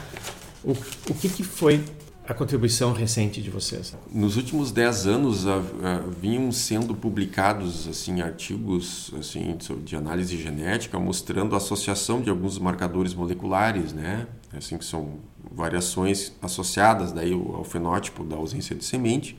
O, 0.65 0.73
o 0.73 1.15
que, 1.15 1.29
que 1.29 1.43
foi 1.43 1.85
a 2.27 2.33
contribuição 2.33 2.93
recente 2.93 3.43
de 3.43 3.51
vocês? 3.51 3.97
Nos 4.13 4.37
últimos 4.37 4.71
10 4.71 5.07
anos 5.07 5.45
uh, 5.45 5.51
uh, 5.51 6.11
vinham 6.21 6.51
sendo 6.53 6.95
publicados 6.95 7.89
assim 7.89 8.21
artigos 8.21 9.13
assim 9.19 9.57
de 9.85 9.97
análise 9.97 10.41
genética 10.41 10.99
mostrando 10.99 11.55
a 11.55 11.59
associação 11.59 12.21
de 12.23 12.31
alguns 12.31 12.59
marcadores 12.59 13.13
moleculares, 13.13 13.93
né? 13.93 14.27
Assim 14.53 14.79
que 14.79 14.85
são 14.85 15.19
variações 15.51 16.33
associadas 16.41 17.13
daí 17.13 17.33
ao 17.33 17.65
fenótipo 17.65 18.25
da 18.25 18.37
ausência 18.37 18.75
de 18.77 18.85
semente. 18.85 19.37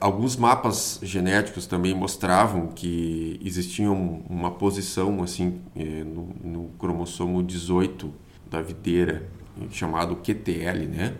Alguns 0.00 0.36
mapas 0.36 1.00
genéticos 1.02 1.66
também 1.66 1.94
mostravam 1.94 2.68
que 2.68 3.40
existia 3.44 3.90
uma 3.90 4.50
posição 4.50 5.22
assim 5.22 5.60
eh, 5.76 6.04
no, 6.04 6.34
no 6.42 6.68
cromossomo 6.78 7.42
18 7.42 8.12
da 8.50 8.62
videira 8.62 9.28
chamado 9.70 10.16
QTL, 10.16 10.86
né? 10.86 11.14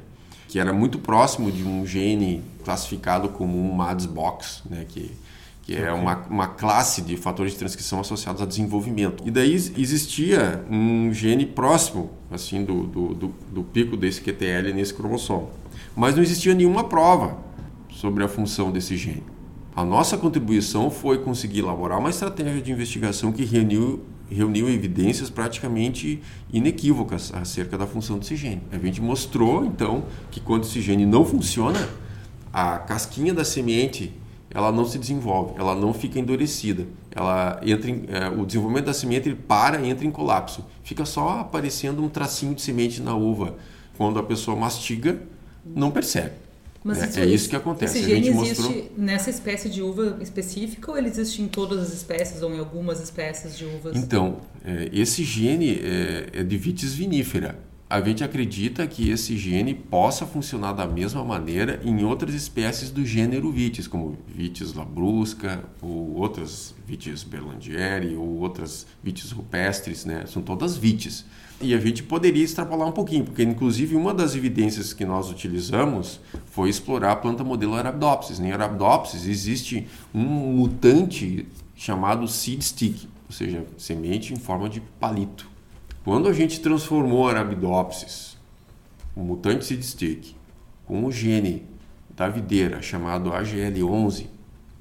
que 0.48 0.58
era 0.58 0.72
muito 0.72 0.98
próximo 0.98 1.50
de 1.52 1.62
um 1.62 1.84
gene 1.86 2.42
classificado 2.64 3.28
como 3.28 3.58
um 3.58 3.72
MADS 3.74 4.06
box, 4.06 4.62
né? 4.68 4.86
que, 4.88 5.10
que 5.62 5.76
é 5.76 5.92
uma, 5.92 6.16
uma 6.30 6.46
classe 6.46 7.02
de 7.02 7.16
fatores 7.16 7.52
de 7.52 7.58
transcrição 7.58 8.00
associados 8.00 8.40
a 8.40 8.46
desenvolvimento. 8.46 9.22
E 9.26 9.30
daí 9.30 9.52
existia 9.52 10.64
um 10.70 11.12
gene 11.12 11.44
próximo 11.44 12.10
assim 12.30 12.64
do, 12.64 12.84
do, 12.84 13.14
do, 13.14 13.34
do 13.52 13.62
pico 13.62 13.96
desse 13.96 14.22
QTL 14.22 14.72
nesse 14.72 14.94
cromossomo. 14.94 15.50
Mas 15.94 16.14
não 16.14 16.22
existia 16.22 16.54
nenhuma 16.54 16.84
prova 16.84 17.47
sobre 17.98 18.22
a 18.22 18.28
função 18.28 18.70
desse 18.70 18.96
gene. 18.96 19.24
A 19.74 19.84
nossa 19.84 20.16
contribuição 20.16 20.88
foi 20.88 21.18
conseguir 21.18 21.60
elaborar 21.60 21.98
uma 21.98 22.10
estratégia 22.10 22.62
de 22.62 22.70
investigação 22.70 23.32
que 23.32 23.44
reuniu 23.44 24.04
reuniu 24.30 24.68
evidências 24.68 25.30
praticamente 25.30 26.22
inequívocas 26.52 27.32
acerca 27.34 27.78
da 27.78 27.86
função 27.86 28.18
desse 28.18 28.36
gene. 28.36 28.60
A 28.70 28.78
gente 28.78 29.00
mostrou, 29.00 29.64
então, 29.64 30.04
que 30.30 30.38
quando 30.38 30.64
esse 30.64 30.82
gene 30.82 31.06
não 31.06 31.24
funciona, 31.24 31.88
a 32.52 32.78
casquinha 32.78 33.32
da 33.32 33.42
semente 33.42 34.12
ela 34.50 34.70
não 34.70 34.84
se 34.84 34.98
desenvolve, 34.98 35.54
ela 35.58 35.74
não 35.74 35.92
fica 35.92 36.20
endurecida, 36.20 36.86
ela 37.10 37.58
entra 37.64 37.90
em, 37.90 38.04
é, 38.08 38.28
o 38.28 38.46
desenvolvimento 38.46 38.84
da 38.84 38.94
semente 38.94 39.28
ele 39.28 39.36
para, 39.36 39.84
entra 39.84 40.06
em 40.06 40.10
colapso, 40.10 40.64
fica 40.84 41.04
só 41.04 41.40
aparecendo 41.40 42.02
um 42.02 42.08
tracinho 42.08 42.54
de 42.54 42.62
semente 42.62 43.02
na 43.02 43.14
uva. 43.14 43.56
Quando 43.96 44.18
a 44.20 44.22
pessoa 44.22 44.56
mastiga, 44.56 45.20
não 45.64 45.90
percebe. 45.90 46.47
Mas 46.84 47.02
é, 47.02 47.06
isso, 47.06 47.20
é 47.20 47.26
isso 47.26 47.48
que 47.48 47.56
acontece. 47.56 47.98
Esse 47.98 48.08
gene 48.08 48.28
existe 48.28 48.62
mostrou... 48.62 48.92
nessa 48.96 49.30
espécie 49.30 49.68
de 49.68 49.82
uva 49.82 50.18
específica 50.20 50.90
ou 50.90 50.96
ele 50.96 51.08
existe 51.08 51.42
em 51.42 51.48
todas 51.48 51.80
as 51.80 51.92
espécies 51.92 52.42
ou 52.42 52.54
em 52.54 52.58
algumas 52.58 53.00
espécies 53.00 53.56
de 53.56 53.64
uvas? 53.64 53.96
Então, 53.96 54.40
é, 54.64 54.88
esse 54.92 55.24
gene 55.24 55.80
é, 55.82 56.40
é 56.40 56.42
de 56.42 56.56
vitis 56.56 56.94
vinífera. 56.94 57.58
A 57.90 58.02
gente 58.02 58.22
acredita 58.22 58.86
que 58.86 59.08
esse 59.08 59.34
gene 59.38 59.72
possa 59.72 60.26
funcionar 60.26 60.72
da 60.72 60.86
mesma 60.86 61.24
maneira 61.24 61.80
em 61.82 62.04
outras 62.04 62.34
espécies 62.34 62.90
do 62.90 63.02
gênero 63.02 63.50
vitis, 63.50 63.88
como 63.88 64.18
vitis 64.26 64.74
labrusca, 64.74 65.64
ou 65.80 66.14
outras 66.16 66.74
vitis 66.86 67.22
berlandieri, 67.22 68.14
ou 68.14 68.40
outras 68.40 68.86
vitis 69.02 69.30
rupestres, 69.30 70.04
né? 70.04 70.24
São 70.26 70.42
todas 70.42 70.76
vitis. 70.76 71.24
E 71.62 71.72
a 71.72 71.80
gente 71.80 72.02
poderia 72.02 72.44
extrapolar 72.44 72.86
um 72.86 72.92
pouquinho, 72.92 73.24
porque 73.24 73.42
inclusive 73.42 73.96
uma 73.96 74.12
das 74.12 74.36
evidências 74.36 74.92
que 74.92 75.06
nós 75.06 75.30
utilizamos 75.30 76.20
foi 76.44 76.68
explorar 76.68 77.12
a 77.12 77.16
planta 77.16 77.42
modelo 77.42 77.72
Arabidopsis. 77.72 78.38
Em 78.38 78.52
Arabidopsis 78.52 79.26
existe 79.26 79.86
um 80.14 80.24
mutante 80.24 81.46
chamado 81.74 82.28
seed 82.28 82.60
stick, 82.60 83.08
ou 83.26 83.32
seja, 83.32 83.64
semente 83.78 84.34
em 84.34 84.36
forma 84.36 84.68
de 84.68 84.82
palito. 85.00 85.56
Quando 86.08 86.26
a 86.26 86.32
gente 86.32 86.62
transformou 86.62 87.28
Arabidopsis, 87.28 88.38
o 89.14 89.20
mutante 89.20 89.66
seed 89.66 89.82
stick, 89.82 90.34
com 90.86 91.04
o 91.04 91.12
gene 91.12 91.66
da 92.08 92.30
videira 92.30 92.80
chamado 92.80 93.28
AGL11, 93.28 94.26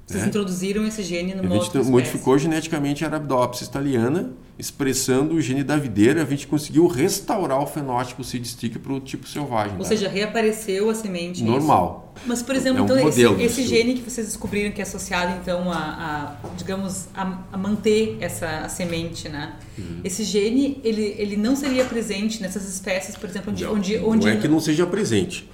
Vocês 0.08 0.22
né? 0.22 0.28
introduziram 0.28 0.86
esse 0.86 1.02
gene 1.02 1.34
no 1.34 1.42
A 1.42 1.58
gente 1.58 1.76
modificou 1.90 2.34
espécie. 2.34 2.50
geneticamente 2.50 3.04
a 3.04 3.08
Arabidopsis 3.08 3.68
italiana, 3.68 4.30
expressando 4.58 5.34
o 5.34 5.40
gene 5.40 5.62
da 5.62 5.76
videira, 5.76 6.22
a 6.22 6.24
gente 6.24 6.46
conseguiu 6.46 6.86
restaurar 6.86 7.62
o 7.62 7.66
fenótipo 7.66 8.24
seed 8.24 8.46
stick 8.46 8.78
para 8.78 8.90
o 8.90 9.00
tipo 9.00 9.28
selvagem. 9.28 9.76
Ou 9.78 9.84
seja, 9.84 10.08
reapareceu 10.08 10.88
a 10.88 10.94
semente. 10.94 11.44
Normal. 11.44 12.14
Isso. 12.16 12.24
Mas, 12.26 12.42
por 12.42 12.56
exemplo, 12.56 12.78
é 12.78 12.82
um 12.82 12.84
então, 12.86 13.08
esse, 13.08 13.22
esse 13.42 13.66
gene 13.66 13.96
que 13.96 14.00
vocês 14.00 14.26
descobriram 14.26 14.72
que 14.72 14.80
é 14.80 14.84
associado, 14.84 15.38
então, 15.42 15.70
a, 15.70 16.38
a 16.42 16.48
digamos, 16.56 17.08
a, 17.14 17.40
a, 17.52 17.58
manter 17.58 18.16
essa 18.18 18.60
a 18.60 18.68
semente, 18.70 19.28
né? 19.28 19.56
Uhum. 19.76 20.00
Esse 20.02 20.24
gene, 20.24 20.80
ele, 20.82 21.16
ele 21.18 21.36
não 21.36 21.54
seria 21.54 21.84
presente 21.84 22.40
nessas 22.40 22.66
espécies, 22.66 23.14
por 23.14 23.28
exemplo, 23.28 23.52
onde... 23.52 23.64
Não, 23.64 23.74
onde, 23.74 23.98
onde 23.98 24.26
não 24.26 24.32
é 24.32 24.36
que 24.36 24.48
não 24.48 24.58
seja 24.58 24.86
presente 24.86 25.46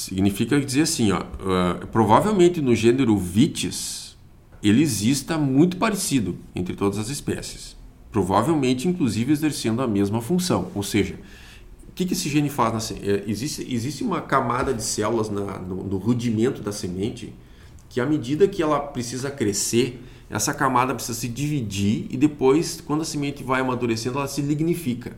Significa 0.00 0.58
dizer 0.58 0.82
assim, 0.82 1.12
ó, 1.12 1.20
uh, 1.20 1.86
provavelmente 1.88 2.62
no 2.62 2.74
gênero 2.74 3.18
Vitis, 3.18 4.16
ele 4.62 4.80
exista 4.80 5.36
muito 5.36 5.76
parecido 5.76 6.38
entre 6.54 6.74
todas 6.74 6.98
as 6.98 7.10
espécies. 7.10 7.76
Provavelmente, 8.10 8.88
inclusive, 8.88 9.30
exercendo 9.30 9.82
a 9.82 9.86
mesma 9.86 10.22
função. 10.22 10.70
Ou 10.74 10.82
seja, 10.82 11.16
o 11.88 11.92
que, 11.94 12.06
que 12.06 12.14
esse 12.14 12.30
gene 12.30 12.48
faz? 12.48 12.90
Na, 12.90 12.96
é, 13.06 13.24
existe, 13.26 13.62
existe 13.72 14.02
uma 14.02 14.22
camada 14.22 14.72
de 14.72 14.82
células 14.82 15.28
na, 15.28 15.58
no, 15.58 15.84
no 15.84 15.98
rudimento 15.98 16.62
da 16.62 16.72
semente 16.72 17.34
que, 17.90 18.00
à 18.00 18.06
medida 18.06 18.48
que 18.48 18.62
ela 18.62 18.80
precisa 18.80 19.30
crescer, 19.30 20.02
essa 20.30 20.54
camada 20.54 20.94
precisa 20.94 21.18
se 21.18 21.28
dividir 21.28 22.06
e 22.08 22.16
depois, 22.16 22.80
quando 22.80 23.02
a 23.02 23.04
semente 23.04 23.42
vai 23.42 23.60
amadurecendo, 23.60 24.18
ela 24.18 24.28
se 24.28 24.40
lignifica. 24.40 25.16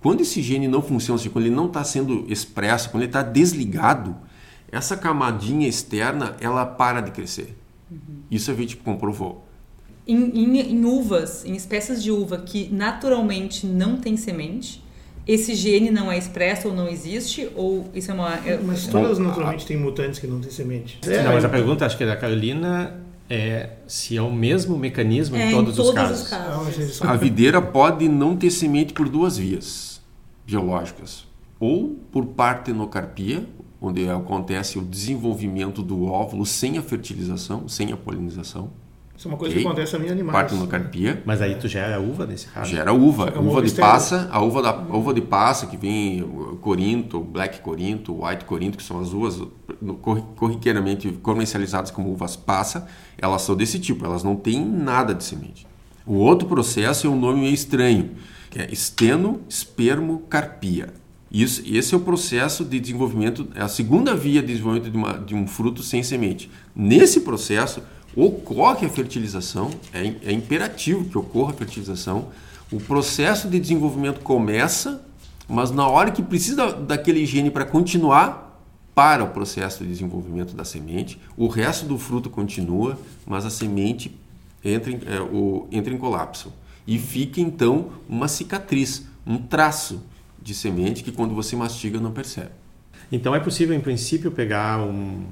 Quando 0.00 0.20
esse 0.20 0.42
gene 0.42 0.68
não 0.68 0.82
funciona, 0.82 1.18
assim, 1.18 1.30
quando 1.30 1.46
ele 1.46 1.54
não 1.54 1.66
está 1.66 1.82
sendo 1.82 2.24
expresso, 2.28 2.90
quando 2.90 3.02
ele 3.02 3.10
está 3.10 3.22
desligado, 3.22 4.16
essa 4.70 4.96
camadinha 4.96 5.68
externa 5.68 6.36
ela 6.40 6.64
para 6.64 7.00
de 7.00 7.10
crescer. 7.10 7.56
Uhum. 7.90 7.98
Isso 8.30 8.50
a 8.50 8.54
gente 8.54 8.76
comprovou. 8.76 9.44
Em, 10.06 10.16
em, 10.16 10.60
em, 10.60 10.84
uvas, 10.84 11.44
em 11.44 11.54
espécies 11.54 12.02
de 12.02 12.12
uva 12.12 12.38
que 12.38 12.68
naturalmente 12.72 13.66
não 13.66 13.96
tem 13.96 14.16
semente, 14.16 14.84
esse 15.26 15.54
gene 15.56 15.90
não 15.90 16.10
é 16.10 16.16
expresso 16.16 16.68
ou 16.68 16.74
não 16.74 16.88
existe? 16.88 17.50
Ou 17.56 17.90
isso 17.92 18.12
é 18.12 18.14
uma. 18.14 18.34
É, 18.46 18.58
mas 18.62 18.86
todas 18.86 19.18
naturalmente 19.18 19.66
têm 19.66 19.76
mutantes 19.76 20.20
que 20.20 20.26
não 20.26 20.40
têm 20.40 20.52
semente. 20.52 21.00
É, 21.04 21.24
não, 21.24 21.32
mas 21.32 21.44
a 21.44 21.48
pergunta, 21.48 21.84
acho 21.84 21.96
que 21.96 22.04
é 22.04 22.06
da 22.06 22.16
Carolina, 22.16 22.94
é 23.28 23.70
se 23.86 24.16
é 24.16 24.22
o 24.22 24.32
mesmo 24.32 24.78
mecanismo 24.78 25.36
é, 25.36 25.48
em 25.48 25.54
todos, 25.54 25.74
em 25.74 25.76
todos 25.76 25.88
os 25.90 25.94
casos. 25.94 26.22
Os 26.22 26.28
casos. 26.28 27.02
A 27.02 27.16
videira 27.16 27.60
pode 27.60 28.08
não 28.08 28.36
ter 28.36 28.50
semente 28.50 28.92
por 28.92 29.08
duas 29.08 29.36
vias 29.36 30.00
biológicas, 30.46 31.26
ou 31.58 31.96
por 32.12 32.26
partenocarpia, 32.26 33.46
onde 33.80 34.08
acontece 34.08 34.78
o 34.78 34.82
desenvolvimento 34.82 35.82
do 35.82 36.04
óvulo 36.04 36.46
sem 36.46 36.78
a 36.78 36.82
fertilização, 36.82 37.68
sem 37.68 37.92
a 37.92 37.96
polinização. 37.96 38.70
Isso 39.16 39.28
é 39.28 39.30
uma 39.30 39.38
coisa 39.38 39.54
okay. 39.54 39.62
que 39.62 39.68
acontece 39.68 39.96
em 39.96 40.10
animais. 40.10 40.32
Partenocarpia. 40.32 41.22
Mas 41.24 41.40
aí 41.40 41.54
tu 41.54 41.66
gera 41.66 41.98
uva 41.98 42.26
nesse 42.26 42.48
caso? 42.48 42.70
Gera 42.70 42.92
uva. 42.92 43.32
É 43.34 43.38
uva 43.38 43.62
de 43.62 43.72
passa, 43.72 44.28
a 44.30 44.42
uva, 44.42 44.60
da, 44.60 44.70
a 44.70 44.96
uva 44.96 45.14
de 45.14 45.22
passa 45.22 45.66
que 45.66 45.76
vem 45.76 46.22
Corinto, 46.60 47.20
Black 47.20 47.60
Corinto, 47.60 48.22
White 48.22 48.44
Corinto, 48.44 48.76
que 48.76 48.84
são 48.84 49.00
as 49.00 49.14
uvas 49.14 49.40
corriqueiramente 50.36 51.10
comercializadas 51.22 51.90
como 51.90 52.12
uvas 52.12 52.36
passa, 52.36 52.86
elas 53.16 53.40
são 53.42 53.56
desse 53.56 53.78
tipo, 53.78 54.04
elas 54.04 54.22
não 54.22 54.36
têm 54.36 54.62
nada 54.64 55.14
de 55.14 55.24
semente. 55.24 55.66
O 56.04 56.16
outro 56.16 56.46
processo 56.46 57.06
é 57.06 57.10
um 57.10 57.18
nome 57.18 57.40
meio 57.40 57.54
estranho, 57.54 58.10
que 58.50 58.58
é 58.58 58.70
esteno-espermocarpia. 58.70 60.92
Isso, 61.30 61.62
esse 61.66 61.94
é 61.94 61.96
o 61.96 62.00
processo 62.00 62.64
de 62.64 62.78
desenvolvimento, 62.78 63.48
é 63.54 63.62
a 63.62 63.68
segunda 63.68 64.14
via 64.14 64.40
de 64.40 64.48
desenvolvimento 64.48 64.90
de, 64.90 64.96
uma, 64.96 65.18
de 65.18 65.34
um 65.34 65.46
fruto 65.46 65.82
sem 65.82 66.02
semente. 66.02 66.50
Nesse 66.74 67.20
processo, 67.20 67.82
ocorre 68.16 68.86
a 68.86 68.90
fertilização, 68.90 69.70
é, 69.92 70.14
é 70.24 70.32
imperativo 70.32 71.04
que 71.04 71.18
ocorra 71.18 71.52
a 71.52 71.54
fertilização. 71.54 72.28
O 72.72 72.80
processo 72.80 73.48
de 73.48 73.60
desenvolvimento 73.60 74.20
começa, 74.20 75.04
mas 75.46 75.70
na 75.70 75.86
hora 75.86 76.10
que 76.10 76.22
precisa 76.22 76.72
daquele 76.72 77.24
gene 77.26 77.50
para 77.50 77.66
continuar, 77.66 78.46
para 78.94 79.22
o 79.22 79.28
processo 79.28 79.84
de 79.84 79.90
desenvolvimento 79.90 80.56
da 80.56 80.64
semente, 80.64 81.20
o 81.36 81.48
resto 81.48 81.84
do 81.84 81.98
fruto 81.98 82.30
continua, 82.30 82.98
mas 83.26 83.44
a 83.44 83.50
semente 83.50 84.18
entra 84.64 84.90
em, 84.90 85.00
é, 85.06 85.20
o, 85.20 85.68
entra 85.70 85.92
em 85.92 85.98
colapso 85.98 86.50
e 86.86 86.98
fica 86.98 87.40
então 87.40 87.90
uma 88.08 88.26
cicatriz, 88.26 89.04
um 89.26 89.36
traço 89.36 90.02
de 90.40 90.54
semente 90.54 91.04
que 91.04 91.12
quando 91.12 91.34
você 91.34 91.54
mastiga 91.54 92.00
não 92.00 92.12
percebe. 92.12 92.50
Então 93.12 93.34
é 93.34 93.40
possível, 93.40 93.76
em 93.76 93.80
princípio, 93.80 94.30
pegar 94.30 94.80
um, 94.80 95.24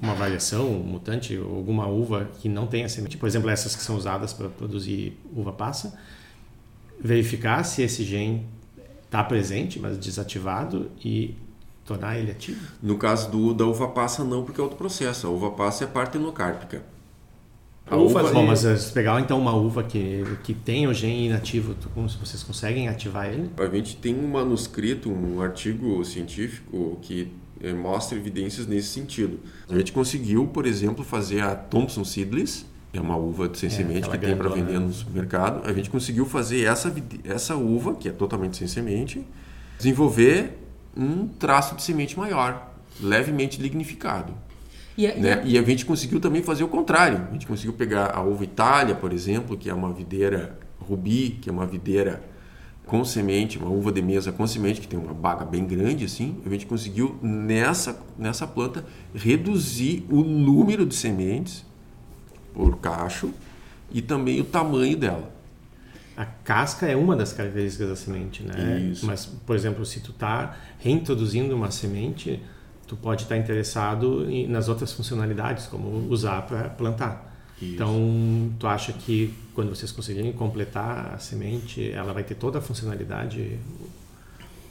uma 0.00 0.14
variação, 0.14 0.66
um 0.66 0.82
mutante, 0.82 1.36
alguma 1.36 1.86
uva 1.86 2.30
que 2.40 2.48
não 2.48 2.66
tenha 2.66 2.88
semente, 2.88 3.16
por 3.16 3.28
exemplo, 3.28 3.50
essas 3.50 3.76
que 3.76 3.82
são 3.82 3.96
usadas 3.96 4.32
para 4.32 4.48
produzir 4.48 5.18
uva 5.34 5.52
passa, 5.52 5.98
verificar 6.98 7.62
se 7.64 7.82
esse 7.82 8.04
gene 8.04 8.46
está 9.04 9.22
presente, 9.22 9.78
mas 9.78 9.98
desativado 9.98 10.90
e 11.04 11.34
tornar 11.84 12.18
ele 12.18 12.30
ativo? 12.30 12.60
No 12.82 12.96
caso 12.96 13.30
do, 13.30 13.52
da 13.52 13.66
uva 13.66 13.88
passa, 13.88 14.24
não, 14.24 14.44
porque 14.44 14.60
é 14.60 14.62
outro 14.62 14.78
processo. 14.78 15.26
A 15.26 15.30
uva 15.30 15.50
passa 15.50 15.84
é 15.84 15.86
partenocárpica. 15.86 16.82
A 17.90 17.96
uva, 17.96 18.20
fazer... 18.20 18.34
Bom, 18.34 18.46
mas 18.46 18.60
se 18.60 18.92
pegar 18.92 19.20
então 19.20 19.38
uma 19.38 19.54
uva 19.54 19.82
que, 19.82 20.22
que 20.44 20.54
tem 20.54 20.86
o 20.86 20.94
gene 20.94 21.26
inativo, 21.26 21.74
como 21.92 22.08
vocês 22.08 22.42
conseguem 22.42 22.88
ativar 22.88 23.26
ele? 23.26 23.50
A 23.58 23.66
gente 23.74 23.96
tem 23.96 24.14
um 24.14 24.28
manuscrito, 24.28 25.10
um 25.10 25.42
artigo 25.42 26.04
científico 26.04 26.96
que 27.02 27.32
eh, 27.62 27.72
mostra 27.72 28.16
evidências 28.16 28.66
nesse 28.66 28.88
sentido. 28.88 29.40
A 29.68 29.76
gente 29.76 29.92
conseguiu, 29.92 30.46
por 30.46 30.66
exemplo, 30.66 31.04
fazer 31.04 31.42
a 31.42 31.54
Thompson 31.54 32.04
Seedless, 32.04 32.64
é 32.92 33.00
uma 33.00 33.16
uva 33.16 33.50
sem 33.54 33.68
é, 33.68 33.70
semente 33.70 34.08
que 34.08 34.18
tem 34.18 34.36
para 34.36 34.48
vender 34.48 34.78
no 34.80 34.92
supermercado. 34.92 35.68
A 35.68 35.72
gente 35.72 35.88
conseguiu 35.88 36.26
fazer 36.26 36.64
essa, 36.64 36.92
essa 37.24 37.54
uva, 37.54 37.94
que 37.94 38.08
é 38.08 38.12
totalmente 38.12 38.56
sem 38.56 38.66
semente, 38.66 39.24
desenvolver 39.78 40.58
um 40.96 41.28
traço 41.28 41.76
de 41.76 41.82
semente 41.82 42.18
maior, 42.18 42.74
levemente 43.00 43.62
lignificado. 43.62 44.34
E 44.96 45.06
a, 45.06 45.14
né? 45.14 45.42
e 45.44 45.56
a... 45.56 45.62
gente 45.62 45.86
conseguiu 45.86 46.18
também 46.18 46.42
fazer 46.42 46.64
o 46.64 46.68
contrário. 46.68 47.26
A 47.28 47.32
gente 47.32 47.46
conseguiu 47.46 47.72
pegar 47.72 48.10
a 48.14 48.22
uva 48.22 48.42
Itália, 48.42 48.94
por 48.94 49.12
exemplo, 49.12 49.56
que 49.56 49.70
é 49.70 49.74
uma 49.74 49.92
videira 49.92 50.58
rubi, 50.80 51.38
que 51.40 51.48
é 51.48 51.52
uma 51.52 51.66
videira 51.66 52.20
com 52.90 53.04
semente, 53.04 53.56
uma 53.56 53.70
uva 53.70 53.92
de 53.92 54.02
mesa 54.02 54.32
com 54.32 54.44
semente, 54.48 54.80
que 54.80 54.88
tem 54.88 54.98
uma 54.98 55.14
baga 55.14 55.44
bem 55.44 55.64
grande 55.64 56.04
assim. 56.04 56.42
A 56.44 56.48
gente 56.48 56.66
conseguiu 56.66 57.16
nessa, 57.22 58.02
nessa 58.18 58.48
planta 58.48 58.84
reduzir 59.14 60.04
o 60.10 60.24
número 60.24 60.84
de 60.84 60.96
sementes 60.96 61.64
por 62.52 62.78
cacho 62.78 63.32
e 63.92 64.02
também 64.02 64.40
o 64.40 64.44
tamanho 64.44 64.96
dela. 64.96 65.32
A 66.16 66.24
casca 66.26 66.84
é 66.84 66.96
uma 66.96 67.14
das 67.14 67.32
características 67.32 67.88
da 67.90 67.94
semente, 67.94 68.42
né? 68.42 68.80
Isso. 68.90 69.06
Mas, 69.06 69.24
por 69.24 69.54
exemplo, 69.54 69.86
se 69.86 70.00
tu 70.00 70.10
está 70.10 70.56
reintroduzindo 70.80 71.54
uma 71.54 71.70
semente, 71.70 72.42
tu 72.88 72.96
pode 72.96 73.22
estar 73.22 73.36
interessado 73.36 74.28
em, 74.28 74.48
nas 74.48 74.68
outras 74.68 74.92
funcionalidades, 74.92 75.66
como 75.68 76.08
usar 76.10 76.42
para 76.42 76.68
plantar. 76.70 77.29
Isso. 77.60 77.74
Então, 77.74 78.50
tu 78.58 78.66
acha 78.66 78.92
que 78.92 79.34
quando 79.54 79.68
vocês 79.68 79.92
conseguirem 79.92 80.32
completar 80.32 81.14
a 81.14 81.18
semente, 81.18 81.90
ela 81.90 82.12
vai 82.12 82.22
ter 82.24 82.34
toda 82.34 82.58
a 82.58 82.62
funcionalidade 82.62 83.58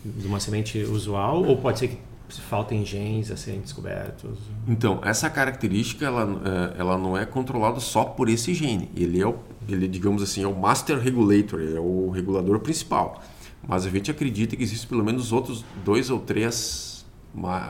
de 0.03 0.27
uma 0.27 0.39
semente 0.39 0.79
usual 0.79 1.43
ou 1.43 1.57
pode 1.57 1.79
ser 1.79 1.87
que 1.89 1.97
faltem 2.37 2.85
genes 2.85 3.31
a 3.31 3.37
serem 3.37 3.61
descobertos? 3.61 4.37
Então, 4.67 4.99
essa 5.03 5.29
característica 5.29 6.05
ela, 6.05 6.41
é, 6.75 6.79
ela 6.79 6.97
não 6.97 7.17
é 7.17 7.25
controlada 7.25 7.79
só 7.79 8.03
por 8.03 8.29
esse 8.29 8.53
gene. 8.53 8.89
Ele 8.95 9.19
é, 9.19 9.27
o, 9.27 9.35
ele, 9.67 9.87
digamos 9.87 10.21
assim, 10.21 10.43
é 10.43 10.47
o 10.47 10.55
master 10.55 10.99
regulator, 10.99 11.59
é 11.59 11.79
o 11.79 12.09
regulador 12.09 12.59
principal. 12.59 13.21
Mas 13.67 13.85
a 13.85 13.89
gente 13.89 14.09
acredita 14.11 14.55
que 14.55 14.63
existem 14.63 14.87
pelo 14.87 15.03
menos 15.03 15.31
outros 15.31 15.65
dois 15.83 16.09
ou 16.09 16.19
três 16.19 17.05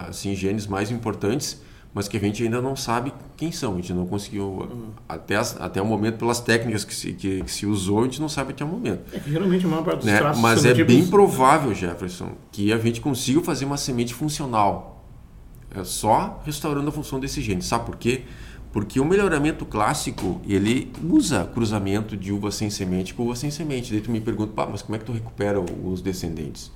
assim, 0.08 0.36
genes 0.36 0.68
mais 0.68 0.92
importantes, 0.92 1.62
mas 2.00 2.08
que 2.08 2.16
a 2.16 2.20
gente 2.22 2.42
ainda 2.42 2.62
não 2.62 2.78
sabe 2.78 3.12
quem 3.36 3.52
são. 3.52 3.74
A 3.74 3.76
gente 3.76 3.92
não 3.92 4.06
conseguiu, 4.06 4.94
até, 5.06 5.36
até 5.36 5.82
o 5.82 5.86
momento, 5.86 6.18
pelas 6.18 6.40
técnicas 6.40 6.86
que 6.86 6.96
se, 6.96 7.12
que, 7.12 7.44
que, 7.44 7.52
se 7.52 7.66
usou, 7.66 8.00
a 8.00 8.04
gente 8.06 8.22
não 8.22 8.30
sabe 8.30 8.54
até 8.54 8.64
o 8.64 8.68
momento. 8.70 9.02
É 9.12 9.20
que 9.20 9.30
geralmente 9.30 9.66
a 9.66 9.68
maior 9.68 9.84
parte 9.84 9.98
dos 9.98 10.06
né? 10.06 10.22
Mas 10.38 10.64
é 10.64 10.74
bem 10.82 11.06
provável, 11.08 11.76
Jefferson, 11.76 12.38
que 12.54 12.72
a 12.72 12.78
gente 12.78 13.02
consiga 13.02 13.42
fazer 13.42 13.66
uma 13.66 13.76
semente 13.76 14.14
funcional. 14.14 15.06
É 15.76 15.84
só 15.84 16.42
restaurando 16.46 16.88
a 16.88 16.92
função 16.94 17.20
desse 17.20 17.42
gene. 17.42 17.62
Sabe 17.62 17.88
por 17.88 17.98
quê? 17.98 18.22
Porque 18.72 18.98
o 18.98 19.04
melhoramento 19.04 19.66
clássico, 19.66 20.40
ele 20.48 20.94
usa 21.04 21.52
cruzamento 21.54 22.16
de 22.16 22.32
uva 22.32 22.50
sem 22.50 22.70
semente 22.70 23.14
com 23.14 23.24
uva 23.24 23.36
sem 23.36 23.52
semente. 23.52 23.92
Daí 23.92 24.00
tu 24.00 24.10
me 24.10 24.22
pergunta, 24.22 24.54
mas 24.72 24.82
como 24.82 24.96
é 24.96 25.00
que 25.00 25.04
tu 25.04 25.12
recupera 25.12 25.60
os 25.60 26.02
descendentes? 26.02 26.72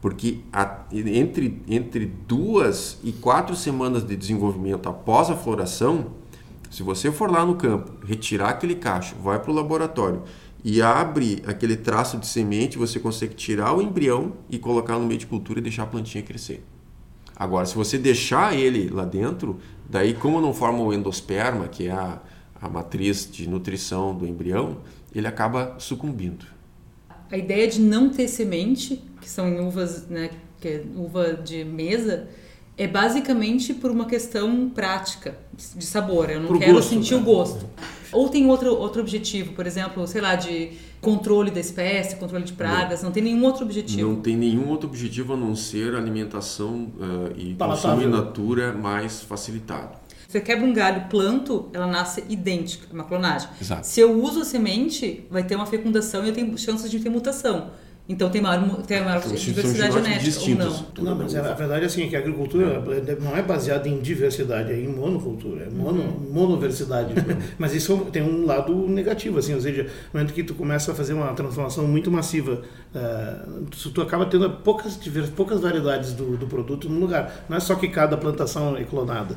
Porque 0.00 0.40
a, 0.52 0.84
entre, 0.92 1.62
entre 1.68 2.06
duas 2.06 2.98
e 3.04 3.12
quatro 3.12 3.54
semanas 3.54 4.06
de 4.06 4.16
desenvolvimento 4.16 4.88
após 4.88 5.30
a 5.30 5.36
floração, 5.36 6.12
se 6.70 6.82
você 6.82 7.12
for 7.12 7.30
lá 7.30 7.44
no 7.44 7.56
campo, 7.56 7.92
retirar 8.06 8.50
aquele 8.50 8.76
cacho, 8.76 9.14
vai 9.16 9.38
para 9.38 9.50
o 9.50 9.54
laboratório 9.54 10.22
e 10.64 10.80
abre 10.80 11.42
aquele 11.46 11.76
traço 11.76 12.18
de 12.18 12.26
semente, 12.26 12.78
você 12.78 13.00
consegue 13.00 13.34
tirar 13.34 13.74
o 13.74 13.82
embrião 13.82 14.34
e 14.48 14.58
colocar 14.58 14.98
no 14.98 15.06
meio 15.06 15.18
de 15.18 15.26
cultura 15.26 15.58
e 15.58 15.62
deixar 15.62 15.84
a 15.84 15.86
plantinha 15.86 16.22
crescer. 16.22 16.64
Agora, 17.34 17.64
se 17.64 17.74
você 17.74 17.96
deixar 17.96 18.54
ele 18.54 18.90
lá 18.90 19.04
dentro, 19.04 19.58
daí 19.88 20.12
como 20.12 20.40
não 20.40 20.52
forma 20.52 20.80
o 20.80 20.92
endosperma, 20.92 21.68
que 21.68 21.88
é 21.88 21.90
a, 21.90 22.20
a 22.60 22.68
matriz 22.68 23.28
de 23.30 23.48
nutrição 23.48 24.14
do 24.14 24.26
embrião, 24.26 24.78
ele 25.14 25.26
acaba 25.26 25.76
sucumbindo. 25.78 26.44
A 27.30 27.38
ideia 27.38 27.66
de 27.68 27.80
não 27.80 28.10
ter 28.10 28.28
semente, 28.28 29.02
que 29.20 29.28
são 29.28 29.48
em 29.48 29.60
uvas, 29.60 30.08
né, 30.08 30.30
que 30.60 30.68
é 30.68 30.82
uva 30.96 31.34
de 31.34 31.64
mesa, 31.64 32.28
é 32.76 32.86
basicamente 32.86 33.74
por 33.74 33.90
uma 33.90 34.06
questão 34.06 34.70
prática 34.70 35.36
de 35.76 35.84
sabor. 35.84 36.30
Eu 36.30 36.40
não 36.40 36.48
Pro 36.48 36.58
quero 36.58 36.74
gosto, 36.74 36.88
sentir 36.88 37.14
né? 37.14 37.20
o 37.20 37.24
gosto. 37.24 37.66
Ou 38.12 38.28
tem 38.28 38.46
outro, 38.46 38.74
outro 38.74 39.00
objetivo, 39.00 39.52
por 39.52 39.66
exemplo, 39.66 40.06
sei 40.06 40.20
lá, 40.20 40.34
de 40.34 40.72
controle 41.00 41.50
da 41.50 41.60
espécie, 41.60 42.16
controle 42.16 42.44
de 42.44 42.52
pragas, 42.52 43.00
não, 43.00 43.08
não 43.08 43.12
tem 43.12 43.22
nenhum 43.22 43.44
outro 43.44 43.64
objetivo. 43.64 44.08
Não 44.08 44.16
tem 44.20 44.36
nenhum 44.36 44.68
outro 44.68 44.88
objetivo 44.88 45.34
a 45.34 45.36
não 45.36 45.54
ser 45.54 45.94
alimentação 45.94 46.90
uh, 46.96 47.38
e 47.38 47.54
consumo 47.54 48.02
in 48.02 48.06
natura 48.06 48.72
mais 48.72 49.22
facilitado. 49.22 49.98
Você 50.26 50.40
quebra 50.40 50.64
um 50.64 50.72
galho, 50.72 51.08
planto, 51.08 51.68
ela 51.72 51.86
nasce 51.88 52.24
idêntica, 52.28 52.86
é 52.88 52.94
uma 52.94 53.04
clonagem. 53.04 53.48
Exato. 53.60 53.84
Se 53.86 54.00
eu 54.00 54.22
uso 54.22 54.42
a 54.42 54.44
semente, 54.44 55.26
vai 55.28 55.42
ter 55.42 55.56
uma 55.56 55.66
fecundação 55.66 56.24
e 56.24 56.28
eu 56.28 56.34
tenho 56.34 56.56
chances 56.56 56.90
de 56.90 57.00
ter 57.00 57.08
mutação. 57.08 57.70
Então 58.10 58.28
tem 58.28 58.42
maior, 58.42 58.82
tem 58.82 59.04
maior 59.04 59.22
então, 59.24 59.32
diversidade 59.32 59.92
genética 59.92 60.40
ou 60.40 60.48
não? 60.56 61.14
Não, 61.14 61.14
mas 61.14 61.36
a 61.36 61.54
verdade 61.54 61.84
é 61.84 61.86
assim, 61.86 62.08
que 62.08 62.16
a 62.16 62.18
agricultura 62.18 62.82
não 63.20 63.36
é 63.36 63.40
baseada 63.40 63.88
em 63.88 64.00
diversidade, 64.00 64.72
é 64.72 64.76
em 64.80 64.88
monocultura, 64.88 65.66
é 65.66 65.70
mono, 65.70 66.02
uhum. 66.02 66.32
monoversidade. 66.32 67.14
mas 67.56 67.72
isso 67.72 67.96
tem 68.12 68.20
um 68.20 68.44
lado 68.44 68.74
negativo, 68.88 69.38
assim, 69.38 69.54
ou 69.54 69.60
seja, 69.60 69.84
no 69.84 69.90
momento 70.18 70.34
que 70.34 70.42
tu 70.42 70.54
começa 70.54 70.90
a 70.90 70.94
fazer 70.94 71.14
uma 71.14 71.32
transformação 71.34 71.86
muito 71.86 72.10
massiva, 72.10 72.62
uh, 72.92 73.90
tu 73.94 74.02
acaba 74.02 74.26
tendo 74.26 74.50
poucas, 74.50 74.98
poucas 75.36 75.60
variedades 75.60 76.12
do, 76.12 76.36
do 76.36 76.48
produto 76.48 76.88
no 76.88 76.98
lugar. 76.98 77.44
Não 77.48 77.56
é 77.56 77.60
só 77.60 77.76
que 77.76 77.86
cada 77.86 78.16
plantação 78.16 78.76
é 78.76 78.82
clonada 78.82 79.36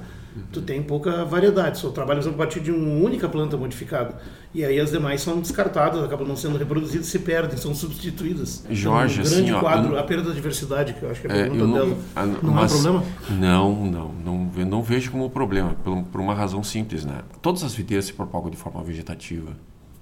tu 0.52 0.62
tem 0.62 0.82
pouca 0.82 1.24
variedade. 1.26 1.80
Só 1.80 1.90
trabalhas 1.90 2.28
a 2.28 2.32
partir 2.32 2.60
de 2.60 2.72
uma 2.72 3.04
única 3.04 3.28
planta 3.30 3.58
modificada. 3.58 4.18
E 4.54 4.64
aí 4.64 4.80
as 4.80 4.92
demais 4.92 5.22
são 5.22 5.40
descartadas, 5.40 6.04
acabam 6.04 6.28
não 6.28 6.36
sendo 6.36 6.58
reproduzidas, 6.58 7.08
se 7.08 7.20
perdem, 7.20 7.58
são 7.58 7.74
substituídas. 7.74 8.64
Jorge, 8.70 9.22
um 9.22 9.24
grande 9.24 9.52
assim, 9.52 9.60
quadro, 9.60 9.96
ó, 9.96 10.00
a 10.00 10.04
perda 10.04 10.30
da 10.30 10.36
diversidade, 10.36 10.94
que 10.94 11.04
eu 11.04 11.10
acho 11.10 11.22
que 11.22 11.28
é 11.28 11.32
a 11.32 11.36
é, 11.36 11.42
pergunta 11.44 11.66
não, 11.66 11.74
dela. 11.74 11.98
A, 12.16 12.26
não 12.26 12.54
mas, 12.54 12.72
é 12.72 12.76
um 12.76 12.82
problema? 12.82 13.06
Não, 13.32 13.86
não, 13.86 14.14
não. 14.24 14.52
Eu 14.56 14.66
não 14.66 14.84
vejo 14.84 15.12
como 15.12 15.30
problema, 15.30 15.76
por, 15.84 16.04
por 16.04 16.22
uma 16.22 16.36
razão 16.36 16.64
simples, 16.64 17.04
né? 17.04 17.22
Todas 17.42 17.64
as 17.64 17.74
videiras 17.74 18.06
se 18.06 18.14
propagam 18.14 18.52
de 18.52 18.58
forma 18.58 18.84
vegetativa. 18.84 19.54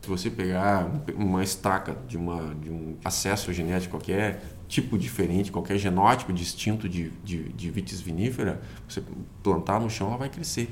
Se 0.01 0.09
você 0.09 0.31
pegar 0.31 0.89
uma 1.15 1.43
estaca 1.43 1.95
de, 2.07 2.17
uma, 2.17 2.55
de 2.55 2.71
um 2.71 2.97
acesso 3.05 3.53
genético 3.53 3.97
qualquer, 3.97 4.41
tipo 4.67 4.97
diferente, 4.97 5.51
qualquer 5.51 5.77
genótipo 5.77 6.33
distinto 6.33 6.89
de, 6.89 7.09
de, 7.23 7.49
de 7.49 7.69
vitis 7.69 8.01
vinífera, 8.01 8.59
você 8.87 9.03
plantar 9.43 9.79
no 9.79 9.89
chão, 9.89 10.07
ela 10.07 10.17
vai 10.17 10.29
crescer. 10.29 10.69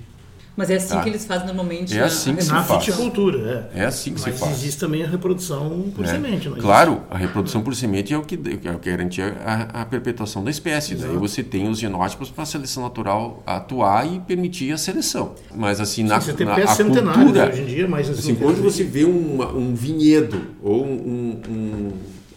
Mas 0.59 0.69
é 0.69 0.75
assim 0.75 0.89
tá? 0.89 1.01
que 1.01 1.07
eles 1.07 1.25
fazem 1.25 1.45
normalmente 1.47 1.97
é 1.97 2.03
assim 2.03 2.35
que 2.35 2.43
se 2.43 2.51
na 2.51 2.61
faz. 2.61 2.83
viticultura. 2.85 3.71
É. 3.73 3.83
é 3.83 3.85
assim 3.85 4.13
que 4.13 4.19
Mas 4.19 4.33
se 4.33 4.39
faz. 4.41 4.51
existe 4.57 4.77
também 4.77 5.05
a 5.05 5.07
reprodução 5.07 5.89
por 5.95 6.03
é. 6.03 6.09
semente. 6.09 6.49
claro, 6.49 7.01
a 7.09 7.17
reprodução 7.17 7.61
por 7.61 7.73
semente 7.73 8.13
é 8.13 8.17
o 8.17 8.23
que, 8.23 8.35
é 8.35 8.71
o 8.71 8.77
que 8.77 8.89
garante 8.89 9.21
a, 9.21 9.69
a 9.71 9.85
perpetuação 9.85 10.43
da 10.43 10.51
espécie. 10.51 10.95
Exato. 10.95 11.13
Daí 11.13 11.17
você 11.17 11.41
tem 11.41 11.69
os 11.69 11.79
genótipos 11.79 12.29
para 12.29 12.43
a 12.43 12.45
seleção 12.45 12.83
natural 12.83 13.41
atuar 13.45 14.05
e 14.05 14.19
permitir 14.19 14.73
a 14.73 14.77
seleção. 14.77 15.33
Mas 15.55 15.79
assim, 15.79 16.01
Sim, 16.01 16.09
na, 16.09 16.19
você 16.19 16.33
tem 16.33 16.45
na 16.45 16.55
a 16.55 16.75
cultura... 16.75 17.47
Hoje 17.47 17.61
em 17.61 17.65
dia, 17.65 17.87
mas 17.87 18.09
assim, 18.09 18.35
quando 18.35 18.61
você 18.61 18.83
vê 18.83 19.05
uma, 19.05 19.53
um 19.53 19.73
vinhedo 19.73 20.41
ou 20.61 20.85
um, 20.85 21.41
um, 21.47 21.91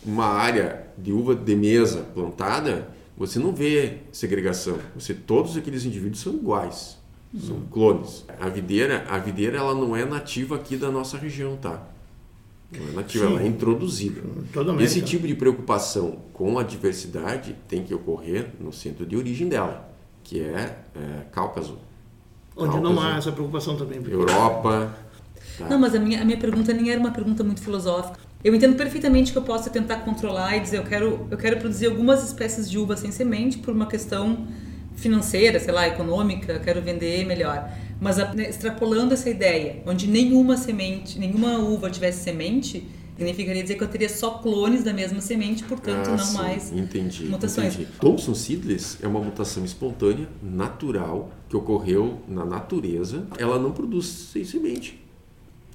uma 0.07 0.27
área 0.27 0.87
de 0.97 1.13
uva 1.13 1.35
de 1.35 1.57
mesa 1.57 2.07
plantada, 2.15 2.87
você 3.17 3.41
não 3.41 3.53
vê 3.53 3.95
segregação. 4.13 4.79
Você 4.95 5.13
todos 5.13 5.57
aqueles 5.57 5.85
indivíduos 5.85 6.21
são 6.21 6.35
iguais, 6.35 7.02
são 7.39 7.61
clones. 7.71 8.25
A 8.41 8.49
videira, 8.49 9.07
a 9.09 9.19
videira 9.19 9.59
ela 9.59 9.75
não 9.75 9.97
é 9.97 10.05
nativa 10.05 10.57
aqui 10.57 10.77
da 10.77 10.91
nossa 10.91 11.17
região, 11.17 11.57
tá? 11.57 11.83
Não 12.71 12.89
é 12.89 12.93
nativa, 12.93 13.27
Sim. 13.27 13.33
ela 13.33 13.43
é 13.43 13.47
introduzida. 13.47 14.23
Totalmente. 14.53 14.85
Esse 14.85 15.03
tipo 15.03 15.27
de 15.27 15.35
preocupação 15.35 16.19
com 16.33 16.59
a 16.59 16.63
diversidade 16.63 17.57
tem 17.69 17.85
que 17.85 17.95
ocorrer 17.95 18.51
no 18.61 18.73
centro 18.73 19.07
de 19.07 19.17
origem 19.17 19.49
dela, 19.49 19.91
que 20.23 20.41
é, 20.41 20.79
é 20.95 21.25
Cáucaso. 21.31 21.79
Onde 22.57 22.73
Cáucaso, 22.73 22.95
não 22.95 23.03
há 23.03 23.17
essa 23.17 23.33
preocupação 23.33 23.77
também. 23.77 24.03
Europa. 24.07 24.95
Tá? 25.59 25.69
Não, 25.69 25.79
mas 25.79 25.95
a 25.95 25.99
minha, 25.99 26.23
a 26.23 26.25
minha 26.25 26.39
pergunta 26.39 26.73
nem 26.73 26.91
era 26.91 26.99
uma 26.99 27.11
pergunta 27.11 27.45
muito 27.45 27.61
filosófica. 27.61 28.19
Eu 28.43 28.55
entendo 28.55 28.77
perfeitamente 28.77 29.33
que 29.33 29.39
eu 29.39 29.43
possa 29.43 29.71
tentar 29.71 29.99
controlar 29.99 30.57
e 30.57 30.61
dizer 30.61 30.79
eu 30.79 30.85
quero, 30.85 31.27
eu 31.31 31.39
quero 31.39 31.59
produzir 31.59 31.87
algumas 31.87 32.25
espécies 32.25 32.69
de 32.69 32.77
uva 32.79 32.97
sem 32.97 33.13
semente 33.13 33.59
por 33.59 33.73
uma 33.73 33.87
questão 33.87 34.49
financeira, 35.03 35.59
sei 35.59 35.73
lá, 35.73 35.87
econômica, 35.87 36.59
quero 36.61 36.81
vender 36.81 37.25
melhor. 37.27 37.71
Mas 38.01 38.17
né, 38.17 38.49
extrapolando 38.49 39.15
essa 39.15 39.29
ideia, 39.29 39.83
onde 39.87 40.07
nenhuma 40.07 40.57
semente, 40.57 41.19
nenhuma 41.19 41.59
uva 41.59 41.91
tivesse 41.91 42.23
semente, 42.23 42.87
significaria 43.17 43.63
dizer 43.63 43.77
que 43.77 43.85
eu 43.85 43.89
teria 43.89 44.09
só 44.09 44.39
clones 44.39 44.83
da 44.83 44.93
mesma 44.93 45.21
semente, 45.21 45.63
portanto 45.65 46.09
ah, 46.09 46.17
não 46.17 46.25
sim. 46.25 46.37
mais 46.37 46.73
entendi, 46.73 47.25
mutações. 47.25 47.75
Entendi. 47.75 47.91
Thompson 48.01 48.35
Seedless 48.35 48.99
é 49.03 49.07
uma 49.07 49.21
mutação 49.21 49.65
espontânea, 49.65 50.29
natural, 50.43 51.31
que 51.49 51.57
ocorreu 51.57 52.21
na 52.27 52.45
natureza. 52.45 53.27
Ela 53.39 53.59
não 53.59 53.73
produz 53.73 54.07
sem 54.07 54.45
semente. 54.45 55.01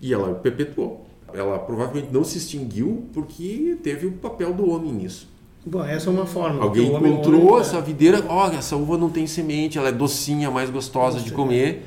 E 0.02 0.14
ela 0.14 0.36
perpetuou 0.36 1.08
ela 1.34 1.60
provavelmente 1.60 2.12
não 2.12 2.24
se 2.24 2.38
extinguiu 2.38 3.06
porque 3.14 3.78
teve 3.84 4.08
o 4.08 4.14
papel 4.14 4.54
do 4.54 4.70
homem 4.70 4.94
nisso. 4.94 5.28
Bom, 5.66 5.84
essa 5.84 6.10
é 6.10 6.14
uma 6.14 6.26
forma. 6.26 6.64
Alguém 6.64 6.88
encontrou 6.88 7.48
homem, 7.48 7.60
essa 7.60 7.82
videira, 7.82 8.24
ó, 8.28 8.48
oh, 8.48 8.52
essa 8.52 8.76
uva 8.76 8.98
não 8.98 9.10
tem 9.10 9.28
semente, 9.28 9.78
ela 9.78 9.90
é 9.90 9.92
docinha, 9.92 10.50
mais 10.50 10.70
gostosa 10.70 11.20
de 11.20 11.32
comer 11.32 11.84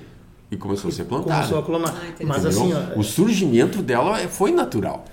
e 0.51 0.57
começou 0.57 0.89
a 0.89 0.93
ser 0.93 1.05
plantada. 1.05 1.35
Começou 1.35 1.59
a 1.59 1.63
clonar. 1.63 1.95
Ah, 1.97 2.25
Mas 2.25 2.45
assim, 2.45 2.73
ó, 2.75 2.99
o 2.99 3.03
surgimento 3.03 3.81
dela 3.81 4.19
foi 4.29 4.51
natural. 4.51 5.05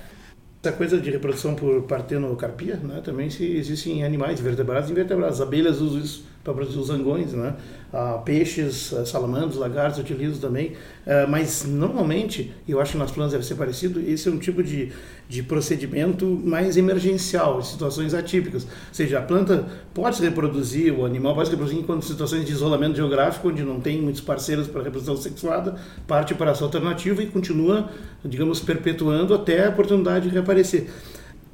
Essa 0.63 0.75
coisa 0.75 0.99
de 0.99 1.09
reprodução 1.11 1.55
por 1.55 1.83
partenocarpia, 1.83 2.75
né, 2.77 2.99
também 3.01 3.29
se 3.29 3.45
existem 3.45 3.99
em 3.99 4.03
animais, 4.03 4.39
vertebrados 4.39 4.89
e 4.89 4.91
invertebrados. 4.91 5.39
As 5.39 5.47
abelhas 5.47 5.79
usam 5.79 6.01
isso 6.01 6.25
para 6.47 6.53
produzir 6.53 6.79
os 6.79 6.87
zangões, 6.87 7.33
né? 7.33 7.55
Ah, 7.91 8.21
peixes, 8.23 8.93
ah, 8.93 9.05
salamandros, 9.05 9.57
lagartos 9.57 9.99
utilizam 9.99 10.39
também, 10.39 10.73
ah, 11.05 11.25
mas 11.27 11.65
normalmente, 11.65 12.53
eu 12.65 12.79
acho 12.79 12.93
que 12.93 12.97
nas 12.97 13.11
plantas 13.11 13.33
deve 13.33 13.45
ser 13.45 13.55
parecido, 13.55 13.99
esse 13.99 14.29
é 14.29 14.31
um 14.31 14.37
tipo 14.37 14.63
de, 14.63 14.93
de 15.27 15.43
procedimento 15.43 16.25
mais 16.25 16.77
emergencial, 16.77 17.59
em 17.59 17.63
situações 17.63 18.13
atípicas. 18.13 18.63
Ou 18.63 18.93
seja, 18.93 19.19
a 19.19 19.21
planta 19.21 19.65
pode 19.93 20.15
se 20.15 20.23
reproduzir, 20.23 20.97
o 20.97 21.05
animal 21.05 21.35
pode 21.35 21.49
se 21.49 21.55
reproduzir 21.55 21.83
em 21.83 22.01
situações 22.01 22.45
de 22.45 22.51
isolamento 22.53 22.95
geográfico, 22.95 23.49
onde 23.49 23.61
não 23.61 23.81
tem 23.81 24.01
muitos 24.01 24.21
parceiros 24.21 24.67
para 24.67 24.83
reprodução 24.83 25.17
sexuada, 25.17 25.75
parte 26.07 26.33
para 26.33 26.51
essa 26.51 26.63
alternativa 26.63 27.21
e 27.21 27.27
continua, 27.27 27.89
digamos, 28.23 28.61
perpetuando 28.61 29.33
até 29.33 29.65
a 29.65 29.69
oportunidade 29.69 30.29
de 30.29 30.33
reaparecer. 30.33 30.87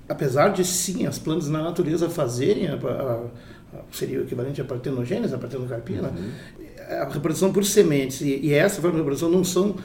Apesar 0.08 0.49
de, 0.49 0.63
sim, 0.65 1.08
as 1.08 1.17
plantas 1.17 1.49
na 1.49 1.63
natureza 1.63 2.10
fazerem 2.10 2.67
a, 2.67 2.75
a 2.75 3.23
seria 3.91 4.19
o 4.19 4.23
equivalente 4.23 4.62
à 4.62 4.65
partenogênese, 4.65 5.33
a 5.33 5.38
partenocarpia, 5.38 6.01
né? 6.01 6.13
uhum. 6.15 7.01
a 7.01 7.09
reprodução 7.09 7.51
por 7.51 7.65
sementes 7.65 8.21
e, 8.21 8.39
e 8.43 8.53
essa 8.53 8.81
forma 8.81 8.91
de 8.91 8.97
reprodução 8.97 9.29
não 9.29 9.43
são 9.43 9.75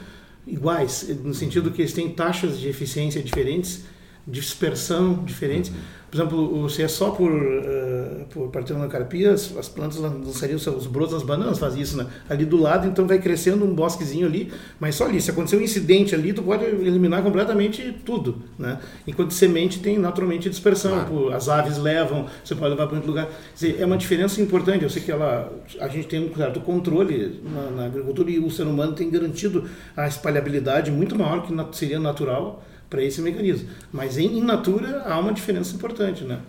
iguais, 0.45 1.07
no 1.23 1.33
sentido 1.33 1.71
que 1.71 1.81
eles 1.81 1.93
têm 1.93 2.09
taxas 2.09 2.59
de 2.59 2.67
eficiência 2.67 3.21
diferentes, 3.21 3.83
dispersão 4.27 5.23
diferentes. 5.23 5.71
Uhum. 5.71 5.77
Por 6.09 6.17
exemplo, 6.17 6.69
se 6.69 6.81
é 6.81 6.87
só 6.87 7.11
por, 7.11 7.31
uh, 7.31 8.25
por 8.31 8.49
partenocarpia, 8.49 9.31
as, 9.31 9.55
as 9.55 9.69
plantas 9.69 9.97
lançariam 9.97 10.57
os 10.57 10.87
brotos 10.87 11.13
das 11.13 11.23
bananas, 11.23 11.59
faz 11.59 11.75
isso, 11.75 11.97
né? 11.97 12.07
Ali 12.27 12.45
do 12.45 12.57
lado, 12.57 12.87
então 12.87 13.05
vai 13.05 13.19
crescendo 13.19 13.63
um 13.63 13.73
bosquezinho 13.75 14.25
ali, 14.25 14.51
mas 14.79 14.95
só 14.95 15.05
ali. 15.05 15.21
Se 15.21 15.29
acontecer 15.29 15.57
um 15.57 15.61
incidente 15.61 16.15
ali, 16.15 16.33
tu 16.33 16.41
pode 16.41 16.65
eliminar 16.65 17.21
completamente 17.21 17.95
tudo, 18.03 18.41
né? 18.57 18.79
Enquanto 19.05 19.33
semente 19.33 19.79
tem 19.79 19.99
naturalmente 19.99 20.49
dispersão, 20.49 20.91
claro. 21.05 21.31
as 21.31 21.47
aves 21.47 21.77
levam, 21.77 22.25
você 22.43 22.55
pode 22.55 22.71
levar 22.71 22.87
para 22.87 22.95
outro 22.95 23.11
lugar. 23.11 23.29
Dizer, 23.53 23.77
é 23.79 23.85
uma 23.85 23.97
diferença 23.97 24.41
importante. 24.41 24.83
Eu 24.83 24.89
sei 24.89 25.03
que 25.03 25.11
ela, 25.11 25.51
a 25.79 25.87
gente 25.87 26.07
tem 26.07 26.27
um 26.27 26.35
certo 26.35 26.59
controle 26.59 27.39
na, 27.43 27.69
na 27.69 27.85
agricultura 27.85 28.31
e 28.31 28.39
o 28.39 28.49
ser 28.49 28.63
humano 28.63 28.93
tem 28.93 29.11
garantido 29.11 29.65
a 29.95 30.07
espalhabilidade 30.07 30.89
muito 30.89 31.15
maior 31.15 31.45
que 31.45 31.77
seria 31.77 31.99
natural 31.99 32.63
para 32.89 33.03
esse 33.03 33.21
mecanismo. 33.21 33.69
Mas 33.91 34.17
em 34.17 34.37
in 34.37 34.41
natura 34.41 35.03
há 35.03 35.19
uma 35.19 35.33
diferença 35.33 35.75
importante, 35.75 36.23
né? 36.23 36.41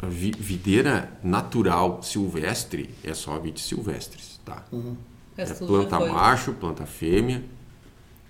A 0.00 0.06
videira 0.06 1.10
natural 1.22 2.02
silvestre 2.02 2.90
é 3.02 3.14
só 3.14 3.38
vites 3.38 3.64
silvestres, 3.64 4.40
tá? 4.44 4.64
Uhum. 4.70 4.96
É 5.36 5.44
planta 5.46 5.98
macho, 5.98 6.52
planta 6.52 6.84
fêmea, 6.84 7.42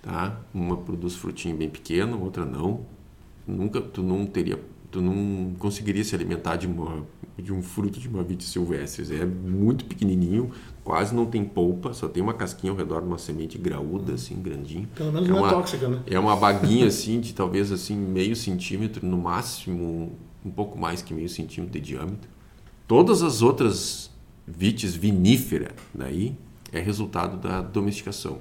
tá? 0.01 0.39
Uma 0.53 0.77
produz 0.77 1.15
frutinho 1.15 1.57
bem 1.57 1.69
pequeno, 1.69 2.21
outra 2.23 2.45
não. 2.45 2.85
Nunca, 3.45 3.81
tu 3.81 4.01
não 4.01 4.25
teria, 4.25 4.59
tu 4.95 5.01
não 5.01 5.53
conseguiria 5.59 6.05
se 6.05 6.15
alimentar 6.15 6.55
de 6.55 6.67
uma 6.67 7.03
de 7.37 7.51
um 7.51 7.61
fruto 7.61 7.99
de 7.99 8.07
uma 8.07 8.23
vitis 8.23 8.47
silvestre. 8.47 9.13
É 9.13 9.25
muito 9.25 9.83
pequenininho, 9.83 10.51
quase 10.85 11.13
não 11.13 11.25
tem 11.25 11.43
polpa, 11.43 11.93
só 11.93 12.07
tem 12.07 12.23
uma 12.23 12.33
casquinha 12.33 12.71
ao 12.71 12.77
redor 12.77 13.01
de 13.01 13.07
uma 13.07 13.17
semente 13.17 13.57
graúda, 13.57 14.13
assim, 14.13 14.41
grandinho. 14.41 14.87
Pelo 14.95 15.11
menos 15.11 15.27
é 15.27 15.31
não 15.33 15.45
é 15.45 15.49
tóxica, 15.49 15.89
né? 15.89 16.01
É 16.07 16.17
uma 16.17 16.33
baguinha, 16.37 16.87
assim, 16.87 17.19
de 17.19 17.33
talvez, 17.33 17.73
assim, 17.73 17.93
meio 17.97 18.37
centímetro, 18.37 19.05
no 19.05 19.17
máximo 19.17 20.13
um 20.45 20.49
pouco 20.49 20.79
mais 20.79 21.01
que 21.01 21.13
meio 21.13 21.27
centímetro 21.27 21.77
de 21.77 21.85
diâmetro. 21.85 22.29
Todas 22.87 23.21
as 23.21 23.41
outras 23.41 24.09
vitis 24.47 24.95
vinífera, 24.95 25.75
daí 25.93 26.37
é 26.71 26.79
resultado 26.79 27.35
da 27.35 27.59
domesticação. 27.59 28.39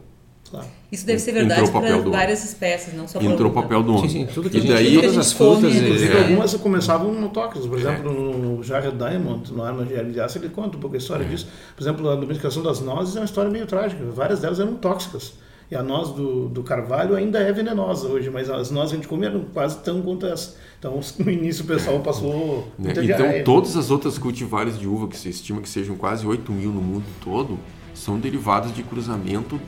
Claro. 0.54 0.68
Isso 0.92 1.04
deve 1.04 1.18
ser 1.18 1.32
verdade 1.32 1.68
para 1.72 1.98
várias 1.98 2.44
espécies, 2.44 2.94
não 2.94 3.08
só 3.08 3.18
para 3.18 3.28
Entrou 3.28 3.50
o 3.50 3.54
papel 3.54 3.82
do 3.82 3.96
homem. 3.96 4.08
Sim, 4.08 4.26
sim, 4.26 4.32
tudo 4.32 4.48
que 4.48 4.58
e 4.58 4.60
daí, 4.60 4.94
todas 4.94 5.18
as 5.18 5.32
frutas... 5.32 5.74
Inclusive, 5.74 6.16
é. 6.16 6.22
algumas 6.22 6.54
começavam 6.54 7.12
no 7.12 7.28
tóxicos. 7.30 7.66
Por 7.66 7.76
exemplo, 7.76 8.08
é. 8.08 8.14
no 8.14 8.62
Jared 8.62 8.96
Diamond, 8.96 9.52
no 9.52 9.64
Arma 9.64 9.84
de 9.84 10.04
de 10.12 10.20
Aço, 10.20 10.38
ele 10.38 10.50
conta 10.50 10.76
um 10.76 10.80
pouco 10.80 10.94
a 10.94 10.98
história 10.98 11.24
é. 11.24 11.26
disso. 11.26 11.48
Por 11.74 11.82
exemplo, 11.82 12.08
a 12.08 12.14
domesticação 12.14 12.62
das 12.62 12.80
nozes 12.80 13.16
é 13.16 13.18
uma 13.18 13.24
história 13.24 13.50
meio 13.50 13.66
trágica. 13.66 14.04
Várias 14.12 14.38
delas 14.38 14.60
eram 14.60 14.74
tóxicas. 14.76 15.32
E 15.68 15.74
a 15.74 15.82
noz 15.82 16.10
do, 16.10 16.48
do 16.48 16.62
carvalho 16.62 17.16
ainda 17.16 17.40
é 17.40 17.50
venenosa 17.50 18.06
hoje, 18.06 18.30
mas 18.30 18.48
as 18.48 18.70
nozes 18.70 18.90
que 18.90 18.96
a 18.96 18.98
gente 18.98 19.08
come 19.08 19.26
eram 19.26 19.44
quase 19.52 19.78
tão 19.78 20.00
quanto 20.02 20.26
essa. 20.26 20.54
Então, 20.78 21.00
no 21.18 21.30
início 21.30 21.64
o 21.64 21.66
pessoal 21.66 21.98
passou. 21.98 22.68
Né? 22.78 22.92
Então, 22.92 23.26
todas 23.44 23.76
as 23.76 23.90
outras 23.90 24.18
cultivares 24.18 24.78
de 24.78 24.86
uva, 24.86 25.08
que 25.08 25.16
se 25.16 25.28
estima 25.28 25.60
que 25.60 25.68
sejam 25.68 25.96
quase 25.96 26.24
8 26.24 26.52
mil 26.52 26.70
no 26.70 26.80
mundo 26.80 27.06
todo, 27.20 27.58
são 27.92 28.20
derivadas 28.20 28.72
de 28.72 28.84
cruzamento 28.84 29.58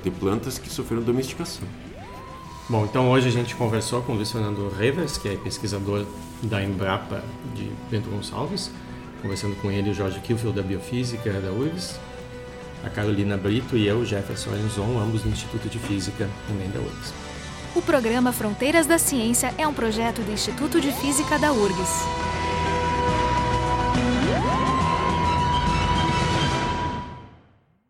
de 0.00 0.10
plantas 0.10 0.58
que 0.58 0.70
sofreram 0.70 1.02
domesticação. 1.02 1.66
Bom, 2.68 2.84
então 2.84 3.10
hoje 3.10 3.28
a 3.28 3.30
gente 3.30 3.54
conversou 3.56 4.02
com 4.02 4.12
o 4.12 4.16
Luiz 4.16 4.30
Fernando 4.30 4.72
Revers, 4.78 5.18
que 5.18 5.28
é 5.28 5.36
pesquisador 5.36 6.06
da 6.42 6.62
Embrapa 6.62 7.22
de 7.54 7.70
Bento 7.90 8.08
Gonçalves, 8.08 8.70
conversando 9.20 9.54
com 9.56 9.70
ele 9.70 9.90
o 9.90 9.94
Jorge 9.94 10.20
Kilfield 10.20 10.56
da 10.56 10.62
Biofísica 10.62 11.32
da 11.32 11.50
URGS, 11.52 11.98
a 12.84 12.90
Carolina 12.90 13.36
Brito 13.36 13.76
e 13.76 13.86
eu, 13.86 14.04
Jefferson 14.04 14.50
Enzon, 14.56 14.98
ambos 14.98 15.22
do 15.22 15.28
Instituto 15.28 15.68
de 15.68 15.78
Física 15.78 16.28
também 16.48 16.68
da 16.70 16.80
URGS. 16.80 17.12
O 17.74 17.82
programa 17.82 18.32
Fronteiras 18.32 18.86
da 18.86 18.98
Ciência 18.98 19.54
é 19.56 19.66
um 19.66 19.72
projeto 19.72 20.20
do 20.22 20.32
Instituto 20.32 20.80
de 20.80 20.92
Física 20.92 21.38
da 21.38 21.52
URGS. 21.52 22.04